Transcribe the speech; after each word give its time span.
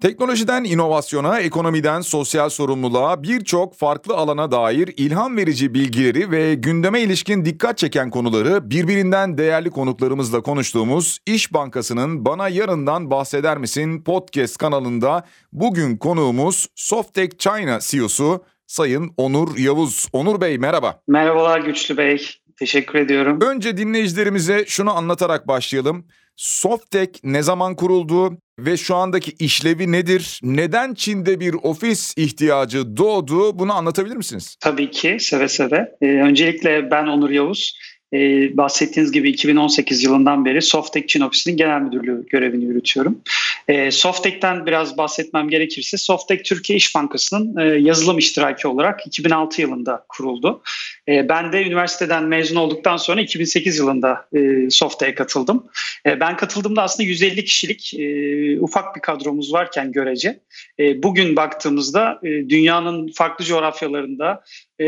Teknolojiden 0.00 0.64
inovasyona, 0.64 1.40
ekonomiden 1.40 2.00
sosyal 2.00 2.48
sorumluluğa 2.48 3.22
birçok 3.22 3.74
farklı 3.74 4.14
alana 4.14 4.50
dair 4.50 4.94
ilham 4.96 5.36
verici 5.36 5.74
bilgileri 5.74 6.30
ve 6.30 6.54
gündeme 6.54 7.00
ilişkin 7.00 7.44
dikkat 7.44 7.78
çeken 7.78 8.10
konuları 8.10 8.70
birbirinden 8.70 9.38
değerli 9.38 9.70
konuklarımızla 9.70 10.42
konuştuğumuz 10.42 11.18
İş 11.26 11.52
Bankası'nın 11.52 12.24
Bana 12.24 12.48
Yarından 12.48 13.10
Bahseder 13.10 13.58
Misin 13.58 14.04
podcast 14.04 14.58
kanalında 14.58 15.24
bugün 15.52 15.96
konuğumuz 15.96 16.68
Softtech 16.74 17.38
China 17.38 17.78
CEO'su 17.80 18.44
Sayın 18.66 19.14
Onur 19.16 19.58
Yavuz. 19.58 20.08
Onur 20.12 20.40
Bey 20.40 20.58
merhaba. 20.58 21.02
Merhabalar 21.08 21.60
Güçlü 21.60 21.96
Bey. 21.96 22.28
Teşekkür 22.58 22.98
ediyorum. 22.98 23.40
Önce 23.40 23.76
dinleyicilerimize 23.76 24.64
şunu 24.66 24.96
anlatarak 24.96 25.48
başlayalım. 25.48 26.06
Softtech 26.36 27.20
ne 27.24 27.42
zaman 27.42 27.76
kuruldu 27.76 28.38
ve 28.66 28.76
şu 28.76 28.96
andaki 28.96 29.32
işlevi 29.38 29.92
nedir? 29.92 30.40
Neden 30.42 30.94
Çin'de 30.94 31.40
bir 31.40 31.54
ofis 31.62 32.14
ihtiyacı 32.16 32.96
doğdu? 32.96 33.58
Bunu 33.58 33.72
anlatabilir 33.72 34.16
misiniz? 34.16 34.56
Tabii 34.60 34.90
ki 34.90 35.16
seve 35.20 35.48
seve. 35.48 35.92
Ee, 36.00 36.06
öncelikle 36.06 36.90
ben 36.90 37.06
Onur 37.06 37.30
Yavuz 37.30 37.78
e, 38.12 38.56
bahsettiğiniz 38.56 39.12
gibi 39.12 39.30
2018 39.30 40.02
yılından 40.02 40.44
beri 40.44 40.62
Softek 40.62 41.08
Çin 41.08 41.20
Ofisi'nin 41.20 41.56
genel 41.56 41.80
müdürlüğü 41.80 42.26
görevini 42.26 42.64
yürütüyorum. 42.64 43.20
E, 43.68 43.90
Softek'ten 43.90 44.66
biraz 44.66 44.98
bahsetmem 44.98 45.48
gerekirse 45.48 45.96
Softek 45.96 46.44
Türkiye 46.44 46.76
İş 46.76 46.94
Bankası'nın 46.94 47.56
e, 47.56 47.78
yazılım 47.78 48.18
iştiraki 48.18 48.68
olarak 48.68 49.06
2006 49.06 49.60
yılında 49.60 50.04
kuruldu. 50.08 50.62
E, 51.08 51.28
ben 51.28 51.52
de 51.52 51.62
üniversiteden 51.62 52.24
mezun 52.24 52.56
olduktan 52.56 52.96
sonra 52.96 53.20
2008 53.20 53.78
yılında 53.78 54.26
e, 54.36 54.70
Softek'e 54.70 55.14
katıldım. 55.14 55.66
E, 56.06 56.20
ben 56.20 56.36
katıldığımda 56.36 56.82
aslında 56.82 57.08
150 57.08 57.44
kişilik 57.44 57.94
e, 57.94 58.60
ufak 58.60 58.96
bir 58.96 59.00
kadromuz 59.00 59.52
varken 59.52 59.92
görece 59.92 60.40
e, 60.78 61.02
bugün 61.02 61.36
baktığımızda 61.36 62.20
e, 62.22 62.28
dünyanın 62.28 63.12
farklı 63.14 63.44
coğrafyalarında 63.44 64.42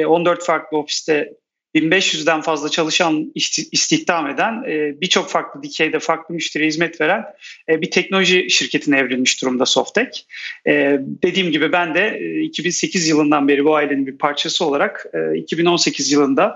14 0.07 0.45
farklı 0.45 0.79
ofiste 0.79 1.33
1500'den 1.75 2.41
fazla 2.41 2.69
çalışan 2.69 3.33
istihdam 3.73 4.31
eden 4.31 4.65
e, 4.69 5.01
birçok 5.01 5.31
farklı 5.31 5.63
dikeyde 5.63 5.99
farklı 5.99 6.35
müşteri 6.35 6.67
hizmet 6.67 7.01
veren 7.01 7.25
e, 7.69 7.81
bir 7.81 7.91
teknoloji 7.91 8.51
şirketine 8.51 8.99
evrilmiş 8.99 9.43
durumda 9.43 9.67
Softek. 9.67 10.27
E, 10.67 11.01
dediğim 11.01 11.53
gibi 11.53 11.73
ben 11.73 11.95
de 11.95 12.21
2008 12.43 13.09
yılından 13.09 13.49
beri 13.49 13.65
bu 13.65 13.77
ailenin 13.77 14.07
bir 14.07 14.19
parçası 14.19 14.65
olarak 14.65 15.07
2018 15.35 16.13
yılında 16.13 16.55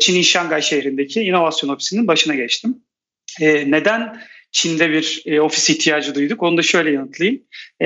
Çin'in 0.00 0.22
Şangay 0.22 0.62
şehrindeki 0.62 1.22
inovasyon 1.22 1.70
ofisinin 1.70 2.06
başına 2.06 2.34
geçtim. 2.34 2.76
Neden 3.40 4.20
Çin'de 4.52 4.90
bir 4.90 5.38
ofis 5.38 5.70
ihtiyacı 5.70 6.14
duyduk. 6.14 6.42
Onu 6.42 6.56
da 6.56 6.62
şöyle 6.62 6.90
yanıtlayayım. 6.90 7.42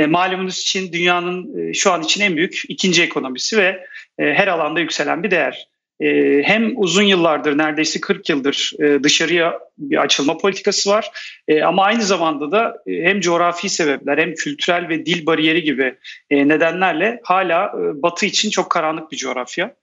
malumunuz 0.08 0.64
Çin 0.64 0.92
dünyanın 0.92 1.72
şu 1.72 1.92
an 1.92 2.02
için 2.02 2.20
en 2.20 2.36
büyük 2.36 2.62
ikinci 2.68 3.02
ekonomisi 3.02 3.56
ve 3.56 3.86
her 4.18 4.48
alanda 4.48 4.80
yükselen 4.80 5.22
bir 5.22 5.30
değer. 5.30 5.68
Ee, 6.00 6.42
hem 6.44 6.72
uzun 6.77 7.02
yıllardır 7.02 7.58
neredeyse 7.58 8.00
40 8.00 8.28
yıldır 8.28 8.72
e, 8.78 9.02
dışarıya 9.02 9.58
bir 9.78 9.96
açılma 9.96 10.38
politikası 10.38 10.91
var 10.91 11.10
e, 11.48 11.62
ama 11.62 11.84
aynı 11.84 12.02
zamanda 12.02 12.52
da 12.52 12.77
e, 12.86 13.02
hem 13.02 13.20
coğrafi 13.20 13.68
sebepler 13.68 14.19
hem 14.19 14.34
kültürel 14.34 14.88
ve 14.88 15.06
dil 15.06 15.26
bariyeri 15.26 15.62
gibi 15.62 15.94
nedenlerle 16.30 17.20
hala 17.24 17.72
Batı 18.02 18.26
için 18.26 18.50
çok 18.50 18.70
karanlık 18.70 19.12
bir 19.12 19.16
coğrafya. 19.16 19.74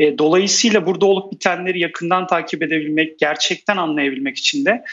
Dolayısıyla 0.00 0.86
burada 0.86 1.06
olup 1.06 1.32
bitenleri 1.32 1.80
yakından 1.80 2.26
takip 2.26 2.62
edebilmek, 2.62 3.18
gerçekten 3.18 3.76
anlayabilmek 3.76 4.38
için 4.38 4.64
de 4.64 4.84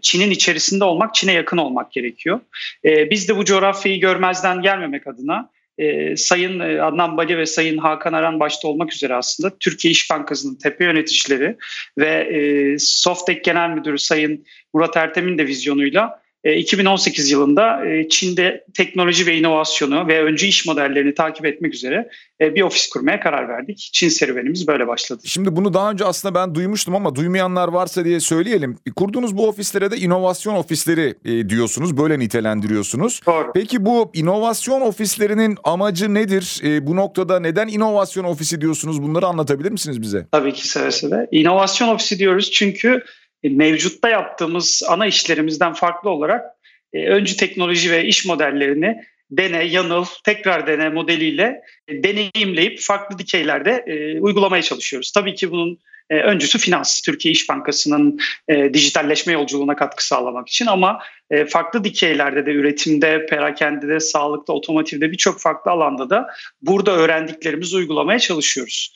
Çin'in 0.00 0.30
içerisinde 0.30 0.84
olmak, 0.84 1.14
Çin'e 1.14 1.32
yakın 1.32 1.56
olmak 1.56 1.92
gerekiyor. 1.92 2.40
Biz 2.84 3.28
de 3.28 3.36
bu 3.36 3.44
coğrafyayı 3.44 4.00
görmezden 4.00 4.62
gelmemek 4.62 5.06
adına 5.06 5.50
e, 5.78 6.16
Sayın 6.16 6.58
Adnan 6.58 7.16
Bali 7.16 7.38
ve 7.38 7.46
Sayın 7.46 7.78
Hakan 7.78 8.12
Aran 8.12 8.40
başta 8.40 8.68
olmak 8.68 8.94
üzere 8.94 9.14
aslında 9.14 9.58
Türkiye 9.58 9.92
İş 9.92 10.10
Bankası'nın 10.10 10.54
tepe 10.54 10.84
yöneticileri 10.84 11.56
ve 11.98 12.08
e, 12.08 12.78
Softek 12.78 13.44
Genel 13.44 13.70
Müdürü 13.70 13.98
Sayın 13.98 14.44
Murat 14.74 14.96
Ertem'in 14.96 15.38
de 15.38 15.46
vizyonuyla 15.46 16.20
2018 16.56 17.28
e, 17.28 17.32
yılında 17.32 17.86
e, 17.86 18.08
Çin'de 18.08 18.64
teknoloji 18.74 19.26
ve 19.26 19.36
inovasyonu 19.36 20.08
ve 20.08 20.22
öncü 20.22 20.46
iş 20.46 20.66
modellerini 20.66 21.14
takip 21.14 21.46
etmek 21.46 21.74
üzere 21.74 22.08
e, 22.40 22.54
bir 22.54 22.62
ofis 22.62 22.88
kurmaya 22.88 23.20
karar 23.20 23.48
verdik. 23.48 23.90
Çin 23.92 24.08
serüvenimiz 24.08 24.68
böyle 24.68 24.86
başladı. 24.86 25.22
Şimdi 25.24 25.56
bunu 25.56 25.74
daha 25.74 25.90
önce 25.90 26.04
aslında 26.04 26.34
ben 26.34 26.54
duymuştum 26.54 26.94
ama 26.94 27.14
duymayanlar 27.14 27.68
varsa 27.68 28.04
diye 28.04 28.20
söyleyelim. 28.20 28.78
Kurduğunuz 28.96 29.36
bu 29.36 29.48
ofislere 29.48 29.90
de 29.90 29.96
inovasyon 29.96 30.54
ofisleri 30.54 31.14
diyorsunuz, 31.48 31.96
böyle 31.96 32.18
nitelendiriyorsunuz. 32.18 33.20
Doğru. 33.26 33.50
Peki 33.54 33.84
bu 33.84 34.10
inovasyon 34.14 34.80
ofislerinin 34.80 35.58
amacı 35.64 36.14
nedir? 36.14 36.60
Bu 36.86 36.96
noktada 36.96 37.40
neden 37.40 37.68
inovasyon 37.68 38.24
ofisi 38.24 38.60
diyorsunuz? 38.60 39.02
Bunları 39.02 39.26
anlatabilir 39.26 39.70
misiniz 39.70 40.02
bize? 40.02 40.26
Tabii 40.32 40.52
ki 40.52 40.68
seve 40.68 40.90
seve. 40.90 41.26
İnovasyon 41.30 41.88
ofisi 41.88 42.18
diyoruz 42.18 42.50
çünkü 42.50 43.02
mevcutta 43.42 44.08
yaptığımız 44.08 44.82
ana 44.88 45.06
işlerimizden 45.06 45.72
farklı 45.72 46.10
olarak 46.10 46.46
e, 46.92 47.06
öncü 47.06 47.36
teknoloji 47.36 47.90
ve 47.90 48.04
iş 48.04 48.26
modellerini 48.26 49.02
dene, 49.30 49.64
yanıl, 49.64 50.04
tekrar 50.24 50.66
dene 50.66 50.88
modeliyle 50.88 51.60
deneyimleyip 51.90 52.80
farklı 52.80 53.18
dikeylerde 53.18 53.84
e, 53.86 54.20
uygulamaya 54.20 54.62
çalışıyoruz. 54.62 55.12
Tabii 55.12 55.34
ki 55.34 55.50
bunun 55.50 55.78
e, 56.10 56.16
öncüsü 56.16 56.58
finans, 56.58 57.00
Türkiye 57.00 57.32
İş 57.32 57.48
Bankası'nın 57.48 58.18
e, 58.48 58.74
dijitalleşme 58.74 59.32
yolculuğuna 59.32 59.76
katkı 59.76 60.06
sağlamak 60.06 60.48
için 60.48 60.66
ama 60.66 61.00
farklı 61.48 61.84
dikeylerde 61.84 62.46
de 62.46 62.50
üretimde, 62.50 63.26
perakendede, 63.26 64.00
sağlıkta, 64.00 64.52
otomotivde 64.52 65.12
birçok 65.12 65.40
farklı 65.40 65.70
alanda 65.70 66.10
da 66.10 66.26
burada 66.62 66.96
öğrendiklerimizi 66.96 67.76
uygulamaya 67.76 68.18
çalışıyoruz. 68.18 68.94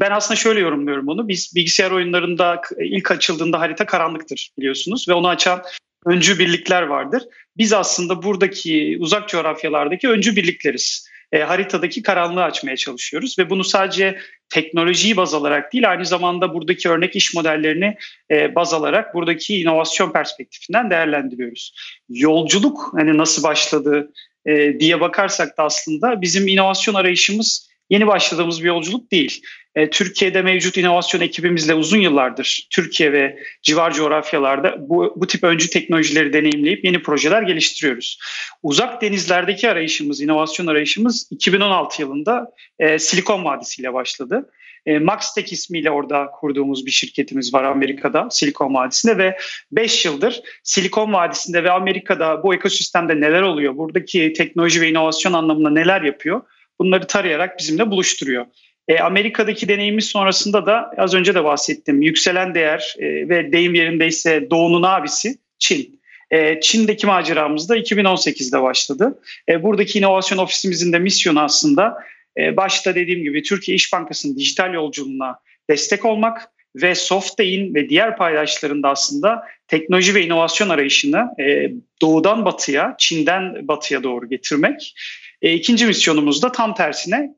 Ben 0.00 0.10
aslında 0.10 0.36
şöyle 0.36 0.60
yorumluyorum 0.60 1.06
bunu. 1.06 1.28
Biz 1.28 1.52
bilgisayar 1.54 1.90
oyunlarında 1.90 2.60
ilk 2.78 3.10
açıldığında 3.10 3.60
harita 3.60 3.86
karanlıktır 3.86 4.50
biliyorsunuz 4.58 5.08
ve 5.08 5.12
onu 5.12 5.28
açan 5.28 5.62
öncü 6.06 6.38
birlikler 6.38 6.82
vardır. 6.82 7.22
Biz 7.56 7.72
aslında 7.72 8.22
buradaki 8.22 8.96
uzak 9.00 9.28
coğrafyalardaki 9.28 10.08
öncü 10.08 10.36
birlikleriz 10.36 11.08
e, 11.32 11.38
haritadaki 11.38 12.02
karanlığı 12.02 12.44
açmaya 12.44 12.76
çalışıyoruz 12.76 13.38
ve 13.38 13.50
bunu 13.50 13.64
sadece 13.64 14.18
teknolojiyi 14.48 15.16
baz 15.16 15.34
alarak 15.34 15.72
değil 15.72 15.90
aynı 15.90 16.04
zamanda 16.04 16.54
buradaki 16.54 16.88
örnek 16.88 17.16
iş 17.16 17.34
modellerini 17.34 17.96
e, 18.30 18.54
baz 18.54 18.74
alarak 18.74 19.14
buradaki 19.14 19.60
inovasyon 19.60 20.12
perspektifinden 20.12 20.90
değerlendiriyoruz. 20.90 21.74
Yolculuk 22.08 22.90
hani 22.92 23.18
nasıl 23.18 23.42
başladı 23.42 24.12
e, 24.46 24.80
diye 24.80 25.00
bakarsak 25.00 25.58
da 25.58 25.62
aslında 25.62 26.20
bizim 26.20 26.48
inovasyon 26.48 26.94
arayışımız 26.94 27.68
yeni 27.90 28.06
başladığımız 28.06 28.62
bir 28.62 28.68
yolculuk 28.68 29.12
değil. 29.12 29.42
E, 29.78 29.90
Türkiye'de 29.90 30.42
mevcut 30.42 30.76
inovasyon 30.76 31.20
ekibimizle 31.20 31.74
uzun 31.74 31.98
yıllardır 31.98 32.68
Türkiye 32.70 33.12
ve 33.12 33.38
civar 33.62 33.94
coğrafyalarda 33.94 34.76
bu, 34.88 35.14
bu 35.16 35.26
tip 35.26 35.44
öncü 35.44 35.70
teknolojileri 35.70 36.32
deneyimleyip 36.32 36.84
yeni 36.84 37.02
projeler 37.02 37.42
geliştiriyoruz. 37.42 38.18
Uzak 38.62 39.02
denizlerdeki 39.02 39.70
arayışımız, 39.70 40.20
inovasyon 40.20 40.66
arayışımız 40.66 41.28
2016 41.30 42.02
yılında 42.02 42.46
e, 42.78 42.98
Silikon 42.98 43.44
Vadisi 43.44 43.82
ile 43.82 43.92
başladı. 43.92 44.50
E, 44.86 44.98
Maxtech 44.98 45.52
ismiyle 45.52 45.90
orada 45.90 46.30
kurduğumuz 46.40 46.86
bir 46.86 46.90
şirketimiz 46.90 47.54
var 47.54 47.64
Amerika'da, 47.64 48.30
Silikon 48.30 48.74
Vadisi'nde 48.74 49.18
ve 49.18 49.38
5 49.72 50.04
yıldır 50.04 50.40
Silikon 50.62 51.12
Vadisi'nde 51.12 51.64
ve 51.64 51.70
Amerika'da 51.70 52.42
bu 52.42 52.54
ekosistemde 52.54 53.20
neler 53.20 53.42
oluyor, 53.42 53.76
buradaki 53.76 54.32
teknoloji 54.32 54.80
ve 54.80 54.88
inovasyon 54.88 55.32
anlamında 55.32 55.70
neler 55.70 56.02
yapıyor 56.02 56.42
bunları 56.78 57.06
tarayarak 57.06 57.58
bizimle 57.58 57.90
buluşturuyor. 57.90 58.46
E, 58.88 58.98
Amerika'daki 58.98 59.68
deneyimimiz 59.68 60.04
sonrasında 60.04 60.66
da 60.66 60.90
az 60.96 61.14
önce 61.14 61.34
de 61.34 61.44
bahsettim. 61.44 62.02
Yükselen 62.02 62.54
değer 62.54 62.94
e, 62.98 63.28
ve 63.28 63.52
deyim 63.52 63.74
yerindeyse 63.74 64.50
doğunun 64.50 64.82
abisi 64.82 65.38
Çin. 65.58 66.00
E, 66.30 66.60
Çin'deki 66.60 67.06
maceramız 67.06 67.68
da 67.68 67.76
2018'de 67.76 68.62
başladı. 68.62 69.18
E, 69.48 69.62
buradaki 69.62 69.98
inovasyon 69.98 70.38
ofisimizin 70.38 70.92
de 70.92 70.98
misyonu 70.98 71.40
aslında 71.40 71.98
e, 72.38 72.56
başta 72.56 72.94
dediğim 72.94 73.22
gibi 73.22 73.42
Türkiye 73.42 73.74
İş 73.74 73.92
Bankası'nın 73.92 74.36
dijital 74.36 74.74
yolculuğuna 74.74 75.38
destek 75.70 76.04
olmak 76.04 76.48
ve 76.76 76.94
Softday'in 76.94 77.74
ve 77.74 77.88
diğer 77.88 78.16
paydaşlarında 78.16 78.88
aslında 78.88 79.44
teknoloji 79.68 80.14
ve 80.14 80.24
inovasyon 80.24 80.68
arayışını 80.68 81.28
e, 81.40 81.72
doğudan 82.02 82.44
batıya, 82.44 82.94
Çin'den 82.98 83.68
batıya 83.68 84.02
doğru 84.02 84.28
getirmek. 84.28 84.94
E, 85.42 85.52
ikinci 85.52 85.86
misyonumuz 85.86 86.42
da 86.42 86.52
tam 86.52 86.74
tersine 86.74 87.34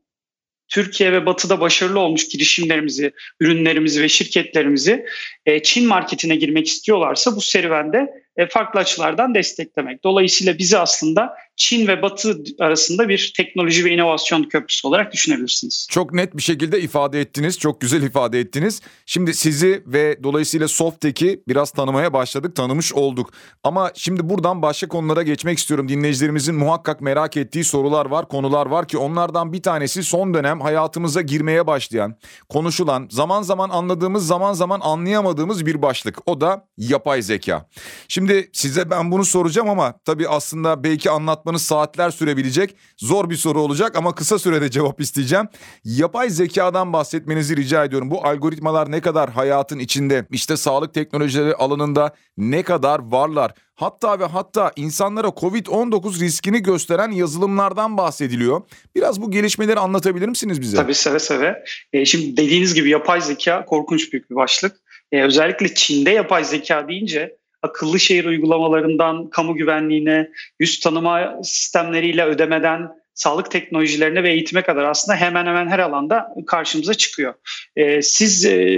Türkiye 0.71 1.11
ve 1.11 1.25
Batı'da 1.25 1.59
başarılı 1.59 1.99
olmuş 1.99 2.27
girişimlerimizi, 2.27 3.11
ürünlerimizi 3.39 4.01
ve 4.01 4.09
şirketlerimizi 4.09 5.05
e, 5.45 5.63
Çin 5.63 5.87
marketine 5.87 6.35
girmek 6.35 6.67
istiyorlarsa 6.67 7.35
bu 7.35 7.41
serüvende 7.41 8.07
e, 8.37 8.47
farklı 8.47 8.79
açılardan 8.79 9.35
desteklemek. 9.35 10.03
Dolayısıyla 10.03 10.57
bizi 10.57 10.77
aslında 10.77 11.33
Çin 11.55 11.87
ve 11.87 12.01
Batı 12.01 12.43
arasında 12.59 13.09
bir 13.09 13.33
teknoloji 13.37 13.85
ve 13.85 13.91
inovasyon 13.91 14.43
köprüsü 14.43 14.87
olarak 14.87 15.13
düşünebilirsiniz. 15.13 15.87
Çok 15.91 16.13
net 16.13 16.37
bir 16.37 16.41
şekilde 16.41 16.81
ifade 16.81 17.21
ettiniz. 17.21 17.59
Çok 17.59 17.81
güzel 17.81 18.03
ifade 18.03 18.39
ettiniz. 18.39 18.81
Şimdi 19.05 19.33
sizi 19.33 19.83
ve 19.87 20.23
dolayısıyla 20.23 20.67
Softtek'i 20.67 21.43
biraz 21.47 21.71
tanımaya 21.71 22.13
başladık, 22.13 22.55
tanımış 22.55 22.93
olduk. 22.93 23.33
Ama 23.63 23.91
şimdi 23.95 24.29
buradan 24.29 24.61
başka 24.61 24.87
konulara 24.87 25.23
geçmek 25.23 25.57
istiyorum. 25.57 25.89
Dinleyicilerimizin 25.89 26.55
muhakkak 26.55 27.01
merak 27.01 27.37
ettiği 27.37 27.63
sorular 27.63 28.05
var, 28.05 28.27
konular 28.27 28.65
var 28.65 28.87
ki 28.87 28.97
onlardan 28.97 29.53
bir 29.53 29.61
tanesi 29.61 30.03
son 30.03 30.33
dönem 30.33 30.61
hayatımıza 30.61 31.21
girmeye 31.21 31.67
başlayan, 31.67 32.15
konuşulan, 32.49 33.07
zaman 33.11 33.41
zaman 33.41 33.69
anladığımız, 33.69 34.27
zaman 34.27 34.53
zaman 34.53 34.79
anlayamadığımız 34.83 35.65
bir 35.65 35.81
başlık. 35.81 36.17
O 36.25 36.41
da 36.41 36.67
yapay 36.77 37.21
zeka. 37.21 37.65
Şimdi 38.07 38.49
size 38.53 38.89
ben 38.89 39.11
bunu 39.11 39.25
soracağım 39.25 39.69
ama 39.69 39.93
tabii 40.05 40.27
aslında 40.27 40.83
belki 40.83 41.09
anlatmanız 41.41 41.61
saatler 41.61 42.11
sürebilecek. 42.11 42.75
Zor 42.97 43.29
bir 43.29 43.35
soru 43.35 43.61
olacak 43.61 43.95
ama 43.95 44.15
kısa 44.15 44.39
sürede 44.39 44.71
cevap 44.71 45.01
isteyeceğim. 45.01 45.47
Yapay 45.83 46.29
zekadan 46.29 46.93
bahsetmenizi 46.93 47.55
rica 47.57 47.85
ediyorum. 47.85 48.11
Bu 48.11 48.25
algoritmalar 48.25 48.91
ne 48.91 49.01
kadar 49.01 49.29
hayatın 49.29 49.79
içinde, 49.79 50.25
işte 50.31 50.57
sağlık 50.57 50.93
teknolojileri 50.93 51.55
alanında 51.55 52.13
ne 52.37 52.63
kadar 52.63 52.99
varlar? 52.99 53.53
Hatta 53.75 54.19
ve 54.19 54.25
hatta 54.25 54.71
insanlara 54.75 55.27
Covid-19 55.27 56.19
riskini 56.19 56.63
gösteren 56.63 57.11
yazılımlardan 57.11 57.97
bahsediliyor. 57.97 58.61
Biraz 58.95 59.21
bu 59.21 59.31
gelişmeleri 59.31 59.79
anlatabilir 59.79 60.27
misiniz 60.27 60.61
bize? 60.61 60.77
Tabii 60.77 60.95
seve 60.95 61.19
seve. 61.19 61.63
E, 61.93 62.05
şimdi 62.05 62.37
dediğiniz 62.37 62.73
gibi 62.73 62.89
yapay 62.89 63.21
zeka 63.21 63.65
korkunç 63.65 64.13
büyük 64.13 64.29
bir 64.29 64.35
başlık. 64.35 64.75
E, 65.11 65.23
özellikle 65.23 65.73
Çin'de 65.73 66.09
yapay 66.09 66.43
zeka 66.43 66.87
deyince 66.87 67.40
akıllı 67.61 67.99
şehir 67.99 68.25
uygulamalarından 68.25 69.29
kamu 69.29 69.55
güvenliğine, 69.55 70.29
yüz 70.59 70.79
tanıma 70.79 71.39
sistemleriyle 71.43 72.25
ödemeden 72.25 73.01
sağlık 73.13 73.51
teknolojilerine 73.51 74.23
ve 74.23 74.31
eğitime 74.31 74.61
kadar 74.61 74.83
aslında 74.83 75.17
hemen 75.17 75.45
hemen 75.45 75.67
her 75.67 75.79
alanda 75.79 76.33
karşımıza 76.47 76.93
çıkıyor. 76.93 77.33
E, 77.75 78.01
siz 78.01 78.45
e, 78.45 78.77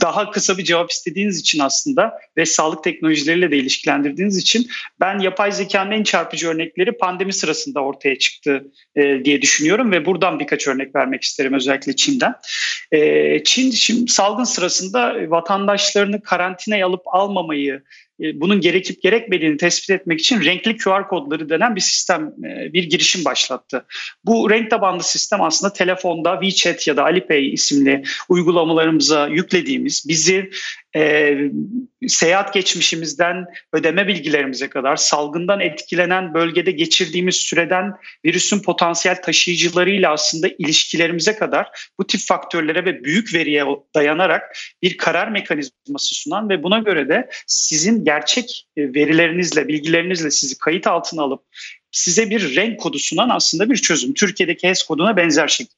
daha 0.00 0.30
kısa 0.30 0.58
bir 0.58 0.64
cevap 0.64 0.90
istediğiniz 0.90 1.40
için 1.40 1.58
aslında 1.58 2.18
ve 2.36 2.46
sağlık 2.46 2.84
teknolojileriyle 2.84 3.50
de 3.50 3.56
ilişkilendirdiğiniz 3.56 4.36
için 4.36 4.68
ben 5.00 5.18
yapay 5.18 5.52
zekanın 5.52 5.90
en 5.90 6.02
çarpıcı 6.02 6.48
örnekleri 6.48 6.92
pandemi 6.92 7.32
sırasında 7.32 7.80
ortaya 7.80 8.18
çıktı 8.18 8.64
e, 8.96 9.24
diye 9.24 9.42
düşünüyorum 9.42 9.92
ve 9.92 10.06
buradan 10.06 10.40
birkaç 10.40 10.68
örnek 10.68 10.94
vermek 10.94 11.22
isterim 11.22 11.54
özellikle 11.54 11.96
Çin'den. 11.96 12.34
E, 12.92 13.42
Çin 13.44 13.70
şimdi 13.70 14.12
salgın 14.12 14.44
sırasında 14.44 15.30
vatandaşlarını 15.30 16.22
karantinaya 16.22 16.86
alıp 16.86 17.02
almamayı 17.06 17.82
bunun 18.18 18.60
gerekip 18.60 19.02
gerekmediğini 19.02 19.56
tespit 19.56 19.90
etmek 19.90 20.20
için 20.20 20.44
renkli 20.44 20.76
QR 20.76 21.08
kodları 21.08 21.48
denen 21.48 21.76
bir 21.76 21.80
sistem, 21.80 22.32
e, 22.44 22.72
bir 22.72 22.90
girişim 22.90 23.24
başlattı. 23.24 23.86
Bu 24.24 24.50
renk 24.50 24.70
tabanlı 24.70 25.02
sistem 25.02 25.42
aslında 25.42 25.72
telefonda 25.72 26.40
WeChat 26.42 26.86
ya 26.86 26.96
da 26.96 27.04
Alipay 27.04 27.52
isimli 27.52 28.02
uygulamalarımıza 28.28 29.26
yüklediğimiz, 29.26 30.04
bizi 30.08 30.50
e, 30.96 31.34
seyahat 32.06 32.54
geçmişimizden 32.54 33.46
ödeme 33.72 34.08
bilgilerimize 34.08 34.68
kadar, 34.68 34.96
salgından 34.96 35.60
etkilenen 35.60 36.34
bölgede 36.34 36.70
geçirdiğimiz 36.70 37.36
süreden 37.36 37.92
virüsün 38.24 38.62
potansiyel 38.62 39.22
taşıyıcılarıyla 39.22 40.12
aslında 40.12 40.48
ilişkilerimize 40.58 41.36
kadar 41.36 41.90
bu 41.98 42.06
tip 42.06 42.20
faktörlere 42.20 42.84
ve 42.84 43.04
büyük 43.04 43.34
veriye 43.34 43.64
dayanarak 43.94 44.56
bir 44.82 44.96
karar 44.96 45.28
mekanizması 45.28 46.14
sunan 46.14 46.48
ve 46.48 46.62
buna 46.62 46.78
göre 46.78 47.08
de 47.08 47.30
sizin 47.46 48.04
gerçek 48.04 48.66
e, 48.76 48.94
verilerinizle, 48.94 49.68
bilgilerinizle 49.68 50.30
sizi 50.30 50.58
kayıt 50.58 50.86
altına 50.86 51.22
alıp 51.22 51.42
size 51.96 52.30
bir 52.30 52.56
renk 52.56 52.80
kodu 52.80 52.98
sunan 52.98 53.28
aslında 53.28 53.70
bir 53.70 53.76
çözüm. 53.76 54.14
Türkiye'deki 54.14 54.68
HES 54.68 54.82
koduna 54.82 55.16
benzer 55.16 55.48
şekilde. 55.48 55.76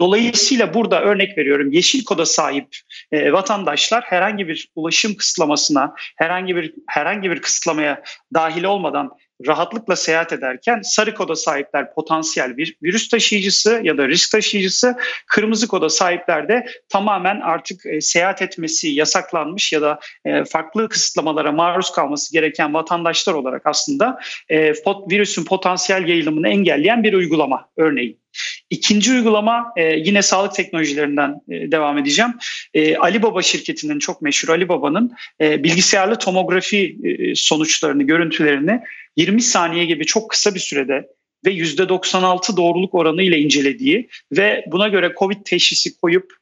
Dolayısıyla 0.00 0.74
burada 0.74 1.02
örnek 1.02 1.38
veriyorum 1.38 1.72
yeşil 1.72 2.04
koda 2.04 2.26
sahip 2.26 2.76
e, 3.12 3.32
vatandaşlar 3.32 4.04
herhangi 4.04 4.48
bir 4.48 4.68
ulaşım 4.74 5.14
kısıtlamasına, 5.14 5.94
herhangi 6.16 6.56
bir 6.56 6.74
herhangi 6.86 7.30
bir 7.30 7.42
kısıtlamaya 7.42 8.02
dahil 8.34 8.64
olmadan 8.64 9.10
rahatlıkla 9.46 9.96
seyahat 9.96 10.32
ederken 10.32 10.80
sarı 10.82 11.14
koda 11.14 11.36
sahipler 11.36 11.94
potansiyel 11.94 12.56
bir 12.56 12.76
virüs 12.82 13.08
taşıyıcısı 13.08 13.80
ya 13.82 13.98
da 13.98 14.08
risk 14.08 14.30
taşıyıcısı, 14.30 14.96
kırmızı 15.26 15.68
koda 15.68 15.88
sahipler 15.88 16.48
de 16.48 16.66
tamamen 16.88 17.40
artık 17.40 17.86
e, 17.86 18.00
seyahat 18.00 18.42
etmesi 18.42 18.88
yasaklanmış 18.88 19.72
ya 19.72 19.82
da 19.82 20.00
e, 20.24 20.44
farklı 20.44 20.88
kısıtlamalara 20.88 21.52
maruz 21.52 21.92
kalması 21.92 22.32
gereken 22.32 22.74
vatandaşlar 22.74 23.34
olarak 23.34 23.62
aslında 23.64 24.20
e, 24.48 24.72
virüsün 25.10 25.44
potansiyel 25.44 26.08
yayılımını 26.08 26.48
engelleyen 26.48 27.02
bir 27.02 27.12
uygulama 27.12 27.68
örneğin. 27.76 28.25
İkinci 28.70 29.12
uygulama 29.12 29.72
e, 29.76 29.84
yine 29.84 30.22
sağlık 30.22 30.54
teknolojilerinden 30.54 31.40
e, 31.48 31.70
devam 31.70 31.98
edeceğim. 31.98 32.32
E, 32.74 32.96
Ali 32.96 33.22
Baba 33.22 33.42
şirketinin 33.42 33.98
çok 33.98 34.22
meşhur 34.22 34.48
Ali 34.48 34.68
Baba'nın 34.68 35.12
e, 35.40 35.62
bilgisayarlı 35.62 36.18
tomografi 36.18 36.98
e, 37.04 37.34
sonuçlarını, 37.34 38.02
görüntülerini 38.02 38.80
20 39.16 39.42
saniye 39.42 39.84
gibi 39.84 40.06
çok 40.06 40.30
kısa 40.30 40.54
bir 40.54 40.60
sürede 40.60 41.08
ve 41.46 41.50
%96 41.50 42.56
doğruluk 42.56 42.94
oranı 42.94 43.22
ile 43.22 43.38
incelediği 43.38 44.08
ve 44.32 44.64
buna 44.66 44.88
göre 44.88 45.14
COVID 45.18 45.44
teşhisi 45.44 46.00
koyup 46.00 46.32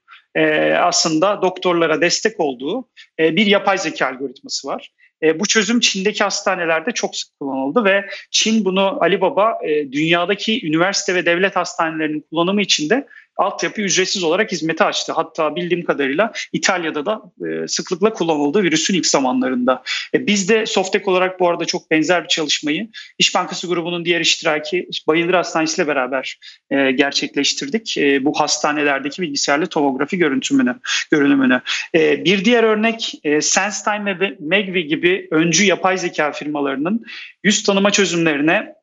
aslında 0.78 1.42
doktorlara 1.42 2.00
destek 2.00 2.40
olduğu 2.40 2.88
bir 3.18 3.46
yapay 3.46 3.78
zeka 3.78 4.06
algoritması 4.06 4.68
var. 4.68 4.90
E, 5.22 5.40
bu 5.40 5.46
çözüm 5.46 5.80
Çin'deki 5.80 6.24
hastanelerde 6.24 6.92
çok 6.92 7.16
sık 7.16 7.38
kullanıldı 7.38 7.84
ve 7.84 8.04
Çin 8.30 8.64
bunu 8.64 8.98
Ali 9.00 9.20
Baba 9.20 9.58
e, 9.64 9.92
dünyadaki 9.92 10.66
üniversite 10.66 11.14
ve 11.14 11.26
devlet 11.26 11.56
hastanelerinin 11.56 12.26
kullanımı 12.30 12.62
için 12.62 12.90
de 12.90 13.06
altyapı 13.36 13.80
ücretsiz 13.80 14.22
olarak 14.22 14.52
hizmeti 14.52 14.84
açtı. 14.84 15.12
Hatta 15.12 15.56
bildiğim 15.56 15.84
kadarıyla 15.84 16.32
İtalya'da 16.52 17.06
da 17.06 17.22
e, 17.46 17.68
sıklıkla 17.68 18.12
kullanıldı 18.12 18.62
virüsün 18.62 18.94
ilk 18.94 19.06
zamanlarında. 19.06 19.82
E, 20.14 20.26
biz 20.26 20.48
de 20.48 20.66
Softek 20.66 21.08
olarak 21.08 21.40
bu 21.40 21.48
arada 21.48 21.64
çok 21.64 21.90
benzer 21.90 22.22
bir 22.22 22.28
çalışmayı 22.28 22.88
İş 23.18 23.34
Bankası 23.34 23.66
grubunun 23.66 24.04
diğer 24.04 24.20
iştiraki 24.20 24.88
Bayındır 25.08 25.34
Hastanesi 25.34 25.82
ile 25.82 25.88
beraber 25.88 26.38
e, 26.70 26.90
gerçekleştirdik. 26.90 27.96
E, 27.98 28.24
bu 28.24 28.40
hastanelerdeki 28.40 29.22
bilgisayarlı 29.22 29.66
tomografi 29.66 30.18
görüntümünü, 30.18 30.74
görünümünü. 31.10 31.60
Bir 31.94 32.44
diğer 32.44 32.64
örnek 32.64 33.12
SenseTime 33.40 34.20
ve 34.20 34.36
Megvi 34.40 34.86
gibi 34.86 35.28
öncü 35.30 35.64
yapay 35.64 35.98
zeka 35.98 36.32
firmalarının 36.32 37.04
yüz 37.44 37.62
tanıma 37.62 37.90
çözümlerine 37.90 38.74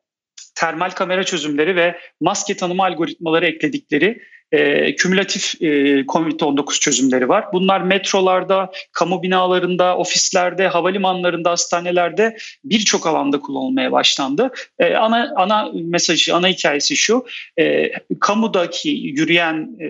termal 0.54 0.90
kamera 0.90 1.24
çözümleri 1.24 1.76
ve 1.76 1.98
maske 2.20 2.56
tanıma 2.56 2.84
algoritmaları 2.84 3.46
ekledikleri 3.46 4.22
e, 4.52 4.94
kümülatif 4.96 5.62
e, 5.62 5.66
COVID-19 6.00 6.80
çözümleri 6.80 7.28
var. 7.28 7.44
Bunlar 7.52 7.80
metrolarda, 7.80 8.72
kamu 8.92 9.22
binalarında, 9.22 9.96
ofislerde, 9.96 10.68
havalimanlarında, 10.68 11.50
hastanelerde 11.50 12.36
birçok 12.64 13.06
alanda 13.06 13.40
kullanılmaya 13.40 13.92
başlandı. 13.92 14.50
E, 14.78 14.94
ana 14.94 15.32
ana 15.36 15.70
mesajı, 15.74 16.34
ana 16.34 16.48
hikayesi 16.48 16.96
şu. 16.96 17.24
E, 17.58 17.92
kamudaki 18.20 18.90
yürüyen, 18.90 19.76
e, 19.80 19.86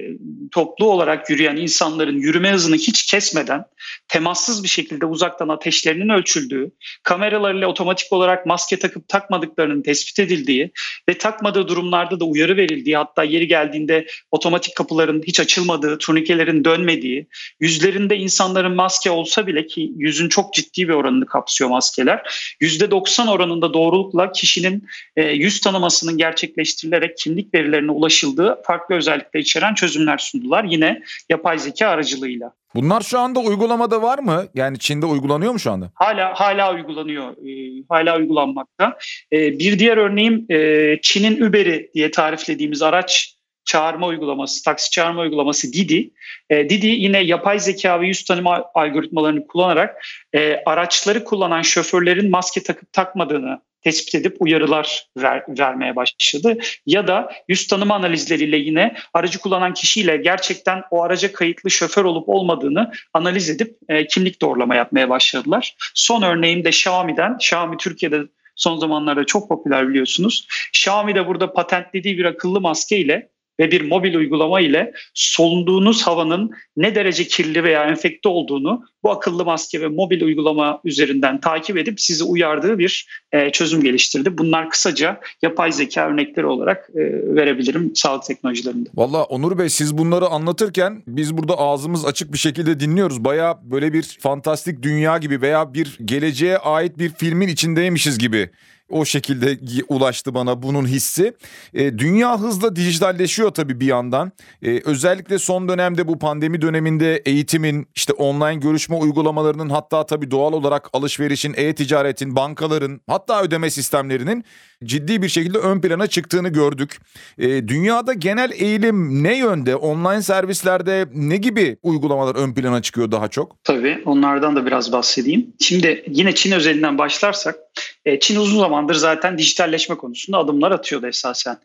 toplu 0.50 0.90
olarak 0.90 1.30
yürüyen 1.30 1.56
insanların 1.56 2.18
yürüme 2.18 2.52
hızını 2.52 2.76
hiç 2.76 3.06
kesmeden 3.06 3.64
temassız 4.08 4.62
bir 4.62 4.68
şekilde 4.68 5.06
uzaktan 5.06 5.48
ateşlerinin 5.48 6.08
ölçüldüğü, 6.08 6.70
kameralarıyla 7.02 7.68
otomatik 7.68 8.12
olarak 8.12 8.46
maske 8.46 8.78
takıp 8.78 9.08
takmadıklarının 9.08 9.82
tespit 9.82 10.18
edildiği 10.18 10.70
ve 11.08 11.18
takmadığı 11.18 11.68
durumlarda 11.68 12.20
da 12.20 12.24
uyarı 12.24 12.56
verildiği 12.56 12.96
hatta 12.96 13.24
yeri 13.24 13.48
geldiğinde 13.48 14.06
otomatik 14.30 14.51
otomatik 14.52 14.76
kapıların 14.76 15.22
hiç 15.26 15.40
açılmadığı, 15.40 15.98
turnikelerin 15.98 16.64
dönmediği, 16.64 17.26
yüzlerinde 17.60 18.16
insanların 18.16 18.74
maske 18.74 19.10
olsa 19.10 19.46
bile 19.46 19.66
ki 19.66 19.92
yüzün 19.96 20.28
çok 20.28 20.54
ciddi 20.54 20.88
bir 20.88 20.94
oranını 20.94 21.26
kapsıyor 21.26 21.70
maskeler. 21.70 22.22
%90 22.60 23.30
oranında 23.30 23.74
doğrulukla 23.74 24.32
kişinin 24.32 24.88
e, 25.16 25.22
yüz 25.22 25.60
tanımasının 25.60 26.16
gerçekleştirilerek 26.16 27.16
kimlik 27.16 27.54
verilerine 27.54 27.90
ulaşıldığı 27.90 28.62
farklı 28.66 28.94
özellikler 28.94 29.40
içeren 29.40 29.74
çözümler 29.74 30.18
sundular. 30.18 30.64
Yine 30.64 31.02
yapay 31.28 31.58
zeka 31.58 31.88
aracılığıyla. 31.88 32.52
Bunlar 32.74 33.00
şu 33.00 33.18
anda 33.18 33.40
uygulamada 33.40 34.02
var 34.02 34.18
mı? 34.18 34.44
Yani 34.54 34.78
Çin'de 34.78 35.06
uygulanıyor 35.06 35.52
mu 35.52 35.58
şu 35.58 35.70
anda? 35.70 35.90
Hala 35.94 36.40
hala 36.40 36.74
uygulanıyor. 36.74 37.30
E, 37.30 37.82
hala 37.88 38.18
uygulanmakta. 38.18 38.98
E, 39.32 39.58
bir 39.58 39.78
diğer 39.78 39.96
örneğim 39.96 40.46
e, 40.50 40.98
Çin'in 41.02 41.40
Uber'i 41.40 41.90
diye 41.94 42.10
tariflediğimiz 42.10 42.82
araç 42.82 43.41
çağırma 43.64 44.06
uygulaması, 44.06 44.64
taksi 44.64 44.90
çağırma 44.90 45.20
uygulaması 45.20 45.72
Didi. 45.72 46.10
E, 46.50 46.70
Didi 46.70 46.86
yine 46.86 47.18
yapay 47.18 47.60
zeka 47.60 48.00
ve 48.00 48.06
yüz 48.06 48.24
tanıma 48.24 48.64
algoritmalarını 48.74 49.46
kullanarak 49.46 50.04
e, 50.32 50.62
araçları 50.66 51.24
kullanan 51.24 51.62
şoförlerin 51.62 52.30
maske 52.30 52.62
takıp 52.62 52.92
takmadığını 52.92 53.60
tespit 53.82 54.14
edip 54.14 54.36
uyarılar 54.40 55.06
ver, 55.16 55.42
vermeye 55.48 55.96
başladı. 55.96 56.58
Ya 56.86 57.06
da 57.06 57.32
yüz 57.48 57.66
tanıma 57.66 57.94
analizleriyle 57.94 58.56
yine 58.56 58.96
aracı 59.14 59.38
kullanan 59.38 59.74
kişiyle 59.74 60.16
gerçekten 60.16 60.82
o 60.90 61.02
araca 61.02 61.32
kayıtlı 61.32 61.70
şoför 61.70 62.04
olup 62.04 62.28
olmadığını 62.28 62.92
analiz 63.14 63.50
edip 63.50 63.76
e, 63.88 64.06
kimlik 64.06 64.42
doğrulama 64.42 64.74
yapmaya 64.74 65.08
başladılar. 65.08 65.76
Son 65.94 66.22
örneğim 66.22 66.64
de 66.64 66.68
Xiaomi'den. 66.68 67.34
Xiaomi 67.34 67.76
Türkiye'de 67.76 68.22
son 68.56 68.76
zamanlarda 68.76 69.24
çok 69.24 69.48
popüler 69.48 69.88
biliyorsunuz. 69.88 70.46
Xiaomi 70.68 71.14
de 71.14 71.26
burada 71.26 71.52
patentlediği 71.52 72.18
bir 72.18 72.24
akıllı 72.24 72.60
maske 72.60 72.98
ile 72.98 73.28
ve 73.60 73.70
bir 73.70 73.88
mobil 73.88 74.14
uygulama 74.14 74.60
ile 74.60 74.92
solunduğunuz 75.14 76.02
havanın 76.02 76.50
ne 76.76 76.94
derece 76.94 77.24
kirli 77.24 77.64
veya 77.64 77.84
enfekte 77.84 78.28
olduğunu 78.28 78.84
bu 79.02 79.10
akıllı 79.10 79.44
maske 79.44 79.80
ve 79.80 79.88
mobil 79.88 80.22
uygulama 80.22 80.80
üzerinden 80.84 81.40
takip 81.40 81.76
edip 81.76 82.00
sizi 82.00 82.24
uyardığı 82.24 82.78
bir 82.78 83.06
e, 83.32 83.50
çözüm 83.50 83.82
geliştirdi. 83.82 84.38
Bunlar 84.38 84.70
kısaca 84.70 85.20
yapay 85.42 85.72
zeka 85.72 86.08
örnekleri 86.08 86.46
olarak 86.46 86.90
e, 86.94 87.00
verebilirim 87.34 87.92
sağlık 87.94 88.24
teknolojilerinde. 88.24 88.88
Valla 88.94 89.22
Onur 89.22 89.58
Bey 89.58 89.68
siz 89.68 89.98
bunları 89.98 90.26
anlatırken 90.26 91.02
biz 91.06 91.36
burada 91.36 91.58
ağzımız 91.58 92.04
açık 92.06 92.32
bir 92.32 92.38
şekilde 92.38 92.80
dinliyoruz. 92.80 93.24
Baya 93.24 93.58
böyle 93.62 93.92
bir 93.92 94.18
fantastik 94.20 94.82
dünya 94.82 95.18
gibi 95.18 95.40
veya 95.40 95.74
bir 95.74 95.98
geleceğe 96.04 96.58
ait 96.58 96.98
bir 96.98 97.08
filmin 97.08 97.48
içindeymişiz 97.48 98.18
gibi 98.18 98.50
o 98.92 99.04
şekilde 99.04 99.58
ulaştı 99.88 100.34
bana 100.34 100.62
bunun 100.62 100.86
hissi. 100.86 101.34
E, 101.74 101.98
dünya 101.98 102.40
hızla 102.40 102.76
dijitalleşiyor 102.76 103.50
tabii 103.50 103.80
bir 103.80 103.86
yandan. 103.86 104.32
E, 104.62 104.80
özellikle 104.84 105.38
son 105.38 105.68
dönemde 105.68 106.08
bu 106.08 106.18
pandemi 106.18 106.60
döneminde 106.62 107.16
eğitimin, 107.16 107.88
işte 107.94 108.12
online 108.12 108.54
görüşme 108.54 108.96
uygulamalarının 108.96 109.68
hatta 109.68 110.06
tabii 110.06 110.30
doğal 110.30 110.52
olarak 110.52 110.88
alışverişin, 110.92 111.54
e-ticaretin, 111.56 112.36
bankaların 112.36 113.00
hatta 113.06 113.42
ödeme 113.42 113.70
sistemlerinin 113.70 114.44
ciddi 114.84 115.22
bir 115.22 115.28
şekilde 115.28 115.58
ön 115.58 115.80
plana 115.80 116.06
çıktığını 116.06 116.48
gördük. 116.48 116.98
E, 117.38 117.68
dünyada 117.68 118.12
genel 118.12 118.50
eğilim 118.54 119.24
ne 119.24 119.38
yönde? 119.38 119.76
Online 119.76 120.22
servislerde 120.22 121.08
ne 121.14 121.36
gibi 121.36 121.76
uygulamalar 121.82 122.34
ön 122.34 122.54
plana 122.54 122.82
çıkıyor 122.82 123.10
daha 123.10 123.28
çok? 123.28 123.64
Tabii 123.64 124.02
onlardan 124.04 124.56
da 124.56 124.66
biraz 124.66 124.92
bahsedeyim. 124.92 125.46
Şimdi 125.60 126.04
yine 126.08 126.34
Çin 126.34 126.52
özelinden 126.52 126.98
başlarsak 126.98 127.56
e, 128.04 128.20
Çin 128.20 128.36
uzun 128.36 128.60
zamandır 128.60 128.94
zaten 128.94 129.38
dijitalleşme 129.38 129.96
konusunda 129.96 130.38
adımlar 130.38 130.70
atıyordu 130.70 131.06
esasen. 131.06 131.58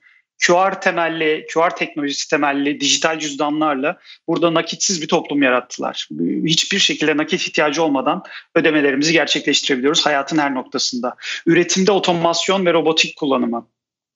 QR 0.46 0.82
temelli, 0.82 1.46
QR 1.54 1.70
teknolojisi 1.70 2.30
temelli 2.30 2.80
dijital 2.80 3.20
cüzdanlarla 3.20 3.98
burada 4.28 4.54
nakitsiz 4.54 5.02
bir 5.02 5.08
toplum 5.08 5.42
yarattılar. 5.42 6.08
Hiçbir 6.46 6.80
şekilde 6.80 7.18
nakit 7.18 7.48
ihtiyacı 7.48 7.84
olmadan 7.84 8.24
ödemelerimizi 8.56 9.14
gerçekleştirebiliyoruz 9.14 10.06
hayatın 10.06 10.38
her 10.38 10.54
noktasında. 10.54 11.16
Üretimde 11.46 11.92
otomasyon 11.92 12.66
ve 12.66 12.74
robotik 12.74 13.18
kullanımı, 13.18 13.68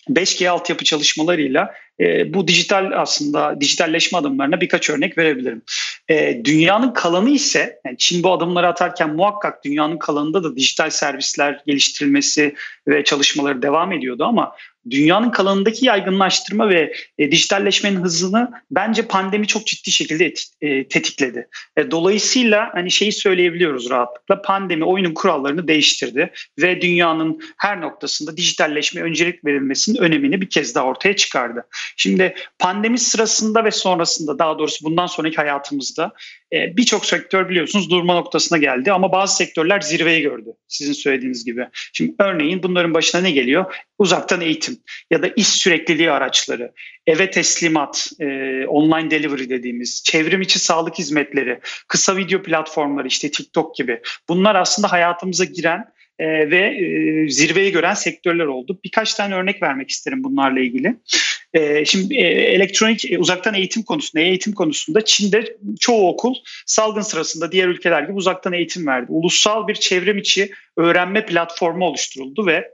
5G 0.10 0.50
altyapı 0.50 0.84
çalışmalarıyla 0.84 1.74
e, 2.00 2.34
bu 2.34 2.48
dijital 2.48 2.92
aslında 2.96 3.62
dijitalleşme 3.62 4.20
adımlarına 4.20 4.62
birkaç 4.62 4.90
örnek 4.90 5.18
verebilirim. 5.18 5.62
E, 6.10 6.42
dünyanın 6.46 6.94
kalanı 6.94 7.30
ise 7.30 7.80
yani 7.86 7.98
Çin 7.98 8.24
bu 8.24 8.34
adımları 8.34 8.68
atarken 8.68 9.16
muhakkak 9.16 9.66
dünyanın 9.66 9.98
kalanında 9.98 10.44
da 10.44 10.56
dijital 10.56 10.90
servisler 10.90 11.62
geliştirilmesi 11.66 12.56
ve 12.88 13.04
çalışmaları 13.04 13.62
devam 13.62 13.92
ediyordu 13.92 14.24
ama 14.26 14.56
dünyanın 14.90 15.30
kalanındaki 15.30 15.86
yaygınlaştırma 15.86 16.70
ve 16.70 16.94
e, 17.18 17.32
dijitalleşmenin 17.32 18.02
hızını 18.02 18.52
bence 18.72 19.02
pandemi 19.02 19.48
çok 19.48 19.68
ciddi 19.68 19.92
şekilde 19.92 20.26
et, 20.26 20.46
e, 20.62 20.88
tetikledi. 20.88 21.48
E, 21.78 21.92
dolayısıyla 21.92 22.70
hani 22.74 22.92
şeyi 22.92 23.12
söyleyebiliyoruz 23.12 23.90
rahatlıkla 23.90 24.42
pandemi 24.42 24.86
oyunun 24.86 25.14
kurallarını 25.14 25.68
değiştirdi 25.68 26.32
ve 26.60 26.82
dünyanın 26.82 27.42
her 27.58 27.82
noktasında 27.82 28.38
dijitalleşme 28.38 29.02
öncelik 29.02 29.46
verilmesinin 29.46 29.98
önemini 29.98 30.42
bir 30.42 30.50
kez 30.50 30.76
daha 30.76 30.86
ortaya 30.86 31.16
çıkardı. 31.16 31.68
Şimdi 31.98 32.36
pandemi 32.60 33.00
sırasında 33.00 33.66
ve 33.66 33.72
sonrasında 33.72 34.40
daha 34.40 34.60
doğrusu 34.60 34.86
bundan 34.86 35.08
sonraki 35.08 35.36
hayatımızda 35.36 36.12
e, 36.54 36.78
birçok 36.78 37.06
sektör 37.06 37.50
biliyorsunuz 37.50 37.90
durma 37.90 38.14
noktasına 38.14 38.58
geldi 38.58 38.92
ama 38.92 39.12
bazı 39.12 39.36
sektörler 39.36 39.82
zirveyi 39.82 40.22
gördü 40.22 40.50
sizin 40.68 40.94
söylediğiniz 40.94 41.46
gibi. 41.46 41.68
Şimdi 41.94 42.16
örneğin 42.20 42.64
bunların 42.64 42.94
başına 42.94 43.22
ne 43.22 43.32
geliyor? 43.32 43.76
Uzaktan 44.00 44.42
eğitim 44.42 44.71
ya 45.12 45.22
da 45.22 45.28
iş 45.28 45.48
sürekliliği 45.48 46.12
araçları, 46.12 46.72
eve 47.08 47.32
teslimat, 47.32 48.12
e, 48.20 48.26
online 48.66 49.12
delivery 49.12 49.50
dediğimiz, 49.50 50.04
çevrim 50.04 50.42
içi 50.42 50.60
sağlık 50.60 51.00
hizmetleri, 51.00 51.60
kısa 51.88 52.18
video 52.18 52.42
platformları 52.44 53.08
işte 53.08 53.32
TikTok 53.32 53.76
gibi 53.76 54.00
bunlar 54.30 54.56
aslında 54.56 54.92
hayatımıza 54.92 55.46
giren 55.46 55.86
e, 56.20 56.52
ve 56.52 56.60
e, 56.60 57.30
zirveyi 57.30 57.72
gören 57.72 57.94
sektörler 57.94 58.46
oldu. 58.46 58.80
Birkaç 58.84 59.14
tane 59.14 59.36
örnek 59.36 59.62
vermek 59.62 59.90
isterim 59.90 60.24
bunlarla 60.24 60.60
ilgili. 60.60 60.96
E, 61.54 61.86
şimdi 61.86 62.16
e, 62.16 62.28
elektronik 62.28 63.12
e, 63.12 63.20
uzaktan 63.20 63.54
eğitim 63.54 63.84
konusunda, 63.84 64.24
eğitim 64.24 64.54
konusunda 64.54 65.06
Çin'de 65.06 65.58
çoğu 65.80 66.10
okul 66.10 66.36
salgın 66.66 67.02
sırasında 67.02 67.52
diğer 67.52 67.68
ülkeler 67.68 68.02
gibi 68.02 68.14
uzaktan 68.14 68.54
eğitim 68.54 68.88
verdi. 68.88 69.06
Ulusal 69.10 69.68
bir 69.68 69.76
çevrim 69.76 70.18
içi 70.18 70.52
öğrenme 70.78 71.26
platformu 71.26 71.86
oluşturuldu 71.86 72.46
ve 72.46 72.74